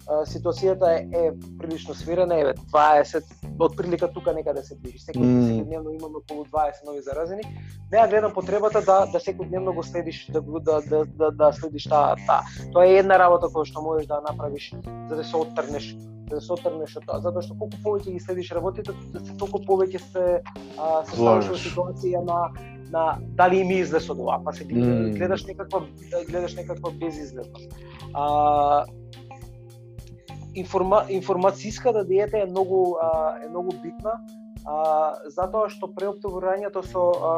[0.07, 3.23] ситуацијата е, е прилично свирена, еве 20
[3.59, 4.99] од прилика тука некаде се движи.
[5.03, 5.65] Секој mm.
[5.65, 7.43] дневно имаме околу 20 нови заразени.
[7.91, 11.83] Не ја гледам потребата да да дневно го следиш да да да да, да следиш
[11.83, 12.41] таа та.
[12.73, 14.73] Тоа е една работа која што можеш да направиш
[15.09, 15.95] за да се оттрнеш
[16.29, 18.91] да се оттрнеш од тоа, затоа што колку повеќе ги следиш работите,
[19.39, 20.25] толку повеќе се
[20.77, 22.39] а, се ставаш во ситуација на
[22.91, 25.83] на дали им излез од ова, па се гледаш некаква
[26.29, 27.73] гледаш некаква безизлезност.
[28.13, 28.85] А,
[30.57, 34.17] информа, информацијската да диета е многу а, е многу битна
[34.65, 37.33] а, затоа што преоптоварањето со а,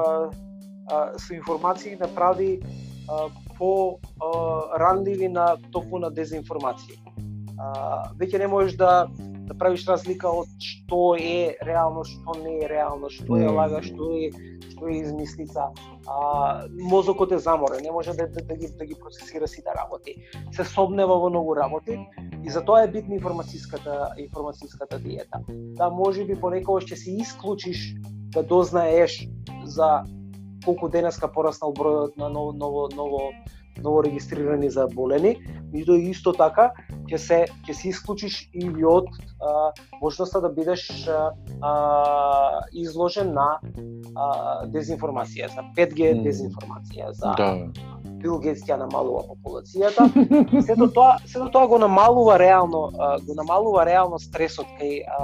[0.89, 6.99] а, со информации направи а, по а, ранливи на токму на дезинформација.
[7.59, 9.07] А, веќе не можеш да
[9.49, 14.13] да правиш разлика од што е реално, што не е реално, што е лага, што
[14.13, 14.29] е
[14.69, 15.69] што е измислица.
[16.07, 20.15] А, мозокот е заморен, не може да, да, да, ги, да ги процесира сите работи.
[20.55, 21.97] Се собнева во многу работи
[22.43, 25.41] И затоа е битна информацијската информацијската диета.
[25.75, 27.81] Да можеби понекогаш ќе се исклучиш
[28.35, 29.27] да дознаеш
[29.65, 29.89] за
[30.63, 33.19] колку денеска пораснал бројот на ново ново ново
[33.83, 35.35] ново регистрирани за болени,
[35.73, 36.69] меѓутоа исто така
[37.09, 39.09] ќе се ќе се исклучиш и од
[39.41, 39.71] а,
[40.01, 41.73] можноста да бидеш а, а,
[42.73, 43.47] изложен на
[44.15, 44.27] а,
[44.73, 47.51] дезинформација, за 5G дезинформација, за да
[48.19, 50.09] Бил Гейтс ќе намалува популацијата.
[50.67, 52.89] Сето тоа, сето тоа го намалува реално,
[53.23, 55.23] го намалува реално стресот кај а,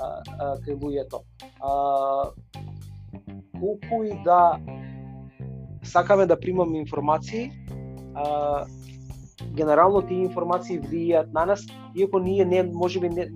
[0.00, 0.08] а,
[0.38, 1.22] а, кај луѓето.
[3.60, 4.58] колку и да
[5.84, 7.52] сакаме да примаме информации,
[8.14, 8.64] а,
[9.54, 13.28] генерално тие информации влијаат на нас, иако ние не можеби не,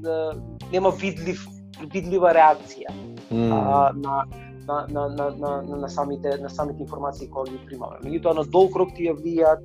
[0.73, 1.47] нема видлив
[1.93, 2.91] видлива реакција
[3.31, 3.53] mm.
[3.55, 4.25] а, на
[4.69, 5.31] на, на, на,
[5.63, 7.97] на, на, самите, на самите информации кои ги примаме.
[8.05, 9.65] Меѓутоа, на долг рок тие влијаат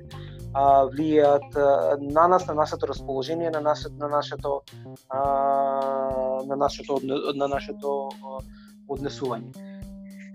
[0.54, 4.62] а, влијаат а, на нас, на нашето расположение, на нашето на нашето
[5.10, 5.20] а,
[6.46, 7.00] на нашето
[7.34, 8.08] на нашето
[8.88, 9.73] однесување.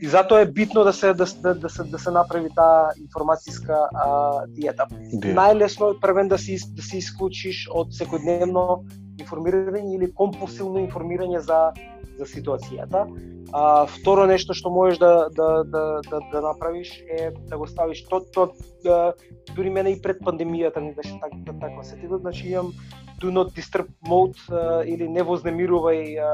[0.02, 3.88] И затоа е битно да се да, да, да се да се направи таа информацијска
[3.92, 4.08] а,
[4.48, 4.88] диета.
[4.92, 5.36] Yeah.
[5.36, 8.84] Најлесно е првен да се да се исклучиш од секојдневно
[9.20, 11.72] информирање или компулсивно информирање за
[12.20, 13.08] за ситуацијата.
[13.52, 18.04] А, второ нешто што можеш да, да, да, да, да направиш е да го ставиш
[18.06, 18.52] то, то
[18.84, 19.14] да,
[19.56, 22.74] дури мене и пред пандемијата ми беше так, так, таква сетива, значи имам
[23.22, 26.32] do not disturb mode а, или не вознемирувај а,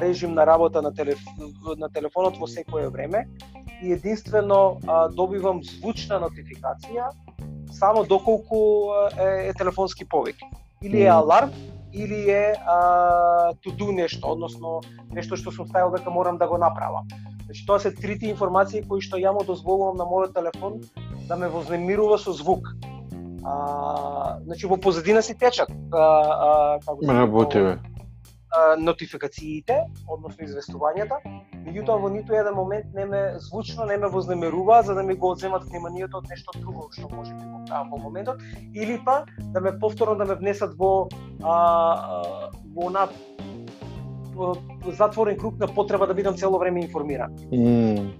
[0.00, 1.18] режим на работа на, телеф,
[1.76, 3.28] на телефонот во секое време
[3.82, 7.10] и единствено а, добивам звучна нотификација
[7.72, 10.36] само доколку е, е телефонски повик
[10.82, 11.50] или е аларм
[11.92, 14.80] или е а, to нешто, односно
[15.12, 17.06] нешто што сум ставил дека морам да го направам.
[17.44, 20.80] Значи тоа се трите информации кои што ја му дозволувам на мојот телефон
[21.28, 22.68] да ме вознемирува со звук.
[23.44, 27.58] А, значи во позадина си течат а, а, како се работи
[28.78, 31.18] нотификациите, односно известувањата,
[31.64, 35.30] меѓутоа во ниту еден момент не ме звучно не ме вознемерува за да ми го
[35.32, 38.42] одземат вниманието од нешто друго што може би го правам во моментот
[38.74, 41.08] или па да ме повторно да ме внесат во
[41.42, 43.08] а, во на
[44.92, 47.34] затворен круг на потреба да бидам цело време информиран.
[47.52, 48.10] Mm.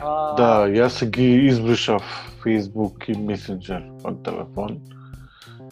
[0.00, 0.34] А...
[0.36, 2.02] Да, јас ги избришав
[2.44, 4.80] Facebook и Messenger од телефон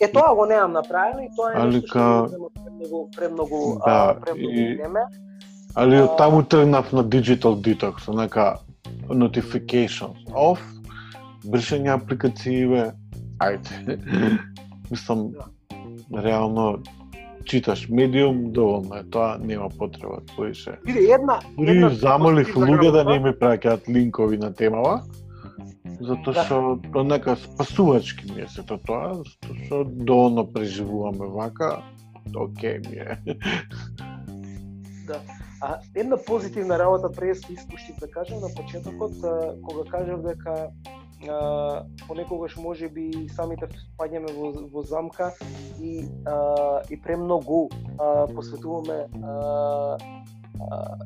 [0.01, 4.53] Е тоа го немам направено и тоа е нешто што го премногу премногу да, премногу
[4.79, 5.05] време.
[5.75, 8.59] Али од таму тргнав на digital detox, нека
[9.09, 10.61] notifications off,
[11.45, 12.93] бришање апликацииве,
[13.41, 13.97] ајде.
[14.91, 15.49] Мислам, да.
[16.23, 16.83] реално
[17.45, 20.77] читаш медиум, доволно е тоа, нема потреба поише.
[20.85, 25.01] Види, една, една замолив луѓе да не ми праќаат линкови на темава,
[26.01, 26.45] затоа да.
[26.45, 27.05] што да.
[27.05, 31.83] нека спасувачки ми е сето тоа, затоа што доволно преживуваме вака,
[32.37, 33.19] оке ми е.
[35.03, 35.19] Да.
[35.61, 39.13] А една позитивна работа пред се искуштив да кажам на почетокот,
[39.63, 40.71] кога кажав дека
[41.29, 45.33] а, понекогаш може би самите впаѓаме во, во замка
[45.81, 47.69] и а, и премногу
[47.99, 49.99] а, посветуваме а,
[50.71, 50.99] а,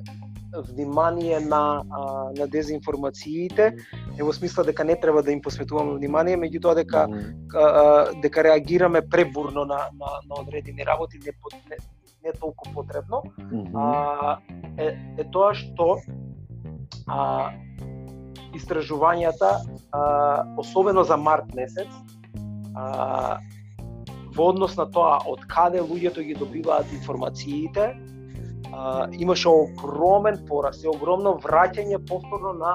[0.62, 3.76] внимание на а, на дезинформациите,
[4.18, 7.06] е во смисла дека не треба да им посветуваме внимание, меѓутоа дека
[7.54, 11.32] а, дека реагираме пребурно на на, на одредени работи не,
[11.70, 11.76] не,
[12.24, 13.22] не толку потребно.
[13.74, 14.38] А,
[14.78, 16.00] е, е тоа што
[17.06, 17.52] а,
[18.56, 19.60] истражувањата,
[19.92, 21.88] а, особено за март месец,
[22.74, 23.38] а,
[24.36, 27.94] во однос на тоа од каде луѓето ги добиваат информациите,
[28.76, 32.72] а, имаше огромен пораст и огромно враќање повторно на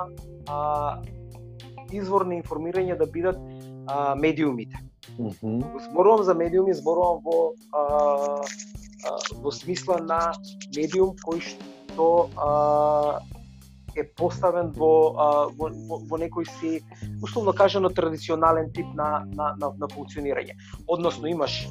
[0.48, 1.02] а,
[1.92, 3.38] извор на информирање да бидат
[3.88, 4.78] а, медиумите.
[5.20, 5.92] Mm -hmm.
[5.92, 10.34] Зборувам за медиуми, зборувам во а, а, во смисла на
[10.76, 13.20] медиум кој што а,
[13.96, 16.82] е поставен во, а, во, во, во некој си,
[17.24, 20.56] условно кажано, традиционален тип на, на, на, на функционирање.
[20.88, 21.68] Односно, имаш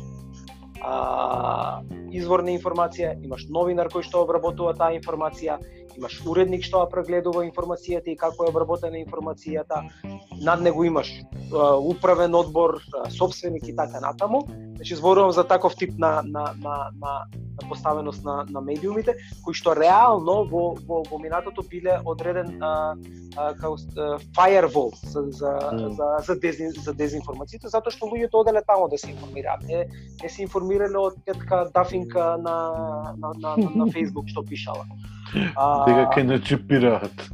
[0.80, 5.58] а, изворна информација, имаш новинар кој што обработува таа информација,
[5.96, 9.84] имаш уредник што ја прегледува информацијата и како е обработена информацијата,
[10.40, 14.46] над него имаш а, управен одбор, а, собственик и така натаму.
[14.80, 17.12] Значи зборувам за таков тип на на на на,
[17.62, 19.14] на поставеност на на медиумите
[19.44, 22.96] кои што реално во во во минатото биле одреден а,
[23.36, 23.76] а, како
[24.32, 25.88] firewall за за mm.
[26.00, 29.68] за за, дезин, за дезинформацијата затоа што луѓето оделе таму да се информираат.
[29.68, 29.84] Не
[30.22, 32.56] не се информирале од тетка Дафинка на
[33.20, 34.88] на на, на, на Facebook што пишала.
[35.56, 37.28] А, дека ќе не чипираат.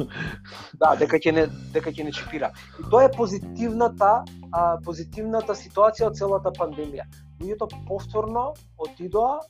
[0.75, 2.51] Да, дека ќе не дека ќе не чипира.
[2.81, 7.07] И тоа е позитивната а, позитивната ситуација од целата пандемија.
[7.41, 9.41] Луѓето повторно отидоа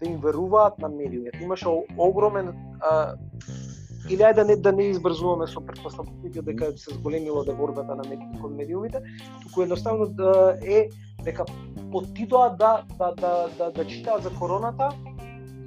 [0.00, 1.38] да им веруваат на медиумите.
[1.42, 3.14] Имаше огромен а,
[4.10, 8.02] или ајде да не да не избрзуваме со претпоставките дека се зголемило да борбата на
[8.02, 9.02] медиумите кон медиумите,
[9.42, 10.88] туку едноставно да е
[11.22, 11.44] дека
[11.92, 14.90] отидоа да да да да, да читаат за короната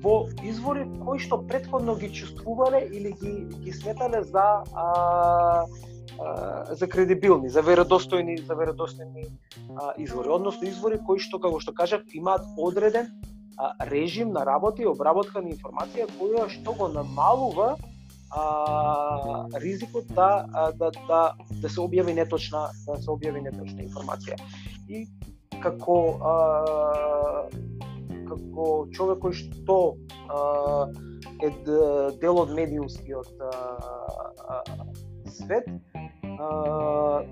[0.04, 3.34] во извори кои што предходно ги чувствувале или ги
[3.64, 5.66] ги сметале за а,
[6.72, 9.26] за кредибилни, за веродостојни, за веродостојни
[9.98, 13.12] извори, односно извори кои што како што кажав имаат одреден
[13.90, 17.76] режим на работа и обработка на информација која што го намалува
[18.32, 20.46] а, ризикот да,
[20.80, 21.22] да, да,
[21.62, 24.40] да се објави неточна да се објави неточна информација.
[24.88, 25.06] И
[25.64, 26.36] како а,
[28.28, 29.80] како човек кој што
[30.28, 30.88] а,
[31.44, 31.52] е
[32.22, 33.52] дел од медиумскиот а,
[34.50, 34.62] а,
[35.36, 35.70] свет,
[36.40, 37.24] а,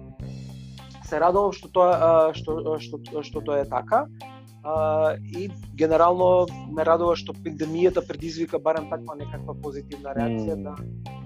[1.07, 4.05] се радувам што тоа што што што тоа е така.
[4.63, 10.75] А, и генерално ме радува што пандемијата предизвика барем таква некаква позитивна реакција да,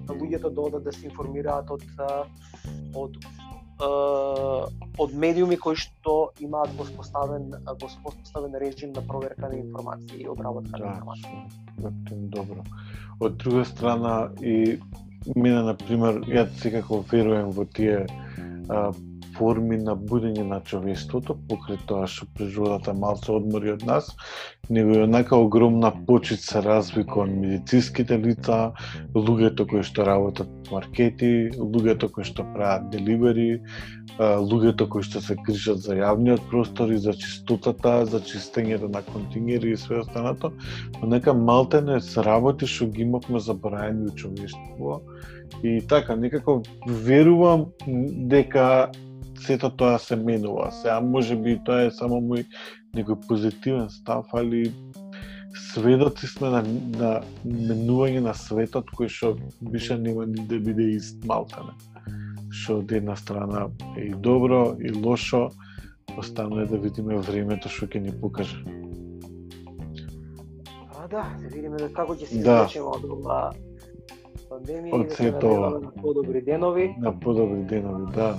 [0.07, 1.85] да луѓето додат да се информираат од
[2.97, 3.19] од
[3.77, 7.51] од медиуми кои што имаат воспоставен
[7.81, 11.37] воспоставен режим на проверка на информации и обработка на да, информации.
[12.33, 12.63] Добро.
[13.19, 14.79] Од друга страна и
[15.35, 18.05] мене на пример, ја секако верувам во тие
[18.69, 18.91] а,
[19.37, 24.09] форми на будење на човештвото, покрај тоа што природата малце одмори од нас,
[24.69, 28.71] него и однака огромна почит се разви кон медицинските лица,
[29.15, 33.61] луѓето кои што работат маркети, луѓето кои што прават деливери,
[34.19, 39.71] луѓето кои што се грижат за јавниот простор и за чистотата, за чистењето на контингери
[39.71, 40.51] и све останато,
[41.01, 45.01] но нека малтене се работи што ги имавме забраени у човештво.
[45.63, 47.65] И така, некако верувам
[48.27, 48.91] дека
[49.39, 50.71] сето тоа се менува.
[50.71, 52.45] Сега може би тоа е само мој
[52.95, 54.71] некој позитивен став, али
[55.73, 56.61] сведоци сме на,
[56.97, 57.11] на
[57.45, 61.75] менување на светот кој што бише нема ни да биде ист малтане.
[62.49, 63.67] Што од една страна
[63.97, 65.49] е и добро и лошо,
[66.17, 68.59] останува да видиме времето што ќе ни покаже.
[70.97, 72.65] А да, да видиме како ќе се да.
[72.65, 73.41] од ова
[74.49, 76.93] пандемија од да на подобри денови.
[76.99, 78.35] На подобри денови, да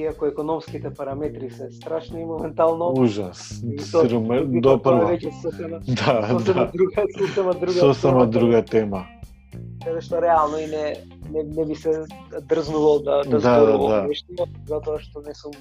[0.00, 2.92] иако економските параметри се страшни моментално.
[2.98, 3.62] Ужас.
[3.78, 5.10] Сироме до прва.
[5.12, 6.70] Веќе сосема, да, сосема да.
[6.74, 7.72] друга, сосема друга.
[7.72, 9.06] Сосема друга тема.
[9.84, 10.96] Каде што реално и не
[11.30, 12.04] не, не би се
[12.48, 14.08] дрзнувал да да, Да, зборувам да, да.
[14.08, 15.52] нешто, затоа што не сум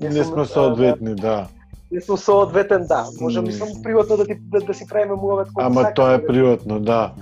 [0.00, 1.48] Не сме соодветни, да.
[1.92, 3.06] Не сум соодветен, да.
[3.20, 6.12] Може би само приватно да ти да, да си правиме муавет колку Ама сакаме, тоа
[6.14, 7.12] е да- приватно, да.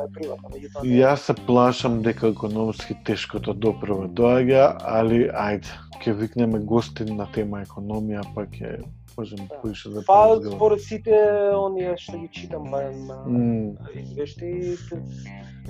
[0.00, 0.84] Тоа е приватно, меѓутоа.
[0.88, 5.68] Јас се плашам дека економски тешкото допрва доаѓа, али ајде,
[6.00, 8.80] ќе викнеме гостин на тема економија, па ќе
[9.18, 9.58] можеме Да.
[9.62, 11.12] поише да Па според сите
[11.52, 14.76] оние што ги читам барем на М, извешти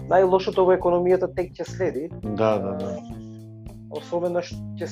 [0.09, 2.09] најлошото во економијата тек ќе следи.
[2.23, 2.94] Да, да, да.
[3.90, 4.39] особено
[4.78, 4.86] ќе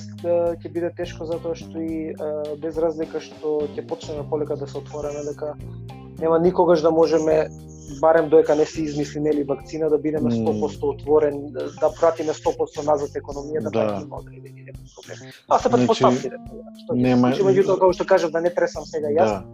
[0.59, 2.15] ќе биде тешко затоа што и
[2.59, 5.55] без разлика што ќе почнеме полека да се отвореме дека
[6.19, 7.47] нема никогаш да можеме
[8.01, 13.11] барем доека не се измисли нели вакцина да бидеме 100% отворен, да пратиме 100% назад
[13.11, 13.87] економијата, да.
[13.87, 14.65] па има одредени
[14.97, 15.33] проблеми.
[15.49, 17.33] А се предпоставки значи, што нема...
[17.35, 19.45] Што меѓутоа како што кажав да не тресам сега јас, да.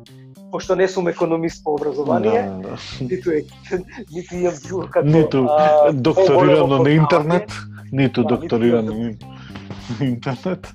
[0.50, 2.78] пошто не сум економист по образование, да, да.
[3.00, 3.44] ниту е,
[4.14, 7.52] ниту имам било како ниту а, докторирано на интернет,
[7.92, 10.72] ниту да, докторирано на интернет.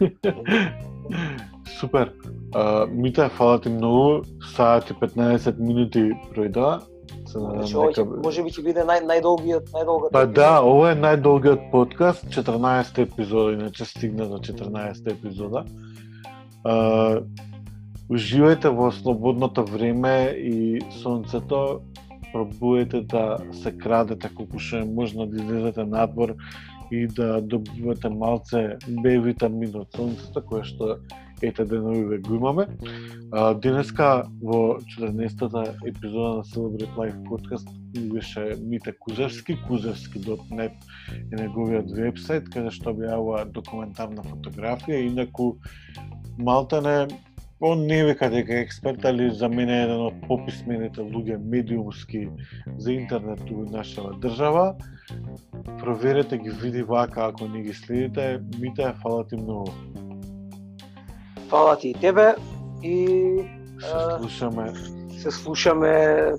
[1.80, 2.12] Супер.
[2.54, 4.24] А, Мита, фала ти многу.
[4.56, 6.80] Саат и 15 минути пројдоа.
[7.28, 8.04] Се значи, нека...
[8.24, 10.12] може би ќе биде нај, најдолгиот, најдолгата.
[10.16, 15.64] Па да, ова е најдолгиот подкаст, 14 епизода, иначе стигна до 14 епизода.
[16.64, 17.20] А,
[18.08, 21.82] уживајте во слободното време и сонцето,
[22.32, 26.32] пробуете да се крадете колку што е можно да излезете надвор
[26.90, 30.96] и да добивате малце Б витамин од сонцето, кое што
[31.42, 32.66] ете да денови го имаме.
[33.32, 37.68] А, денеска во 14-та епизода на Celebrate Life Podcast
[38.12, 40.72] беше Мите Кузевски, kuzevski.net
[41.32, 45.56] е неговиот вебсайт, каде што објавува документарна фотографија, инаку
[46.38, 47.08] Малтане
[47.60, 52.28] он не века дека е експерт, али за мене е еден од пописмените луѓе медиумски
[52.78, 54.76] за интернет у нашава држава.
[55.78, 58.40] Проверете ги види вака ако не ги следите.
[58.60, 59.72] Мите, фала ти многу.
[61.48, 62.34] Фала ти и тебе
[62.82, 63.06] и
[63.80, 64.72] се слушаме.
[65.18, 66.32] Се слушаме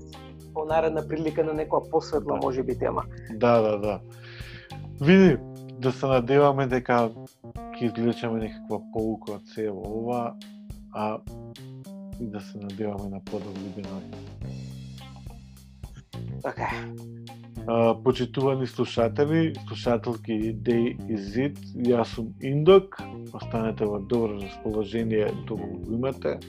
[0.54, 2.46] по наредна прилика на некоја посветла да.
[2.46, 3.04] може би тема.
[3.34, 4.00] Да, да, да.
[5.02, 5.38] Види,
[5.80, 7.10] да се надеваме дека
[7.80, 10.36] ќе извлечеме некаква поука од се ова,
[10.94, 11.18] а
[12.20, 14.10] и да се надеваме на подобни бинари.
[16.44, 16.70] Така
[18.04, 22.98] почитувани слушатели, слушателки Дей и Зид, јас сум Индок,
[23.34, 26.40] останете во добро расположение доколку го имате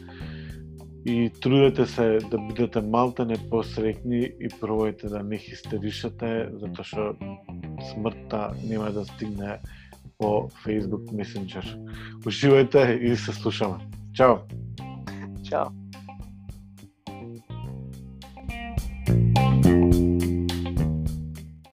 [1.04, 7.04] и трудете се да бидете малте непосрекни и пробајте да не хистеришате, затоа што
[7.92, 9.58] смртта нема да стигне
[10.18, 11.64] по Facebook Messenger.
[12.24, 13.80] Уживајте и се слушаме.
[14.12, 14.44] Чао!
[15.48, 15.72] Чао!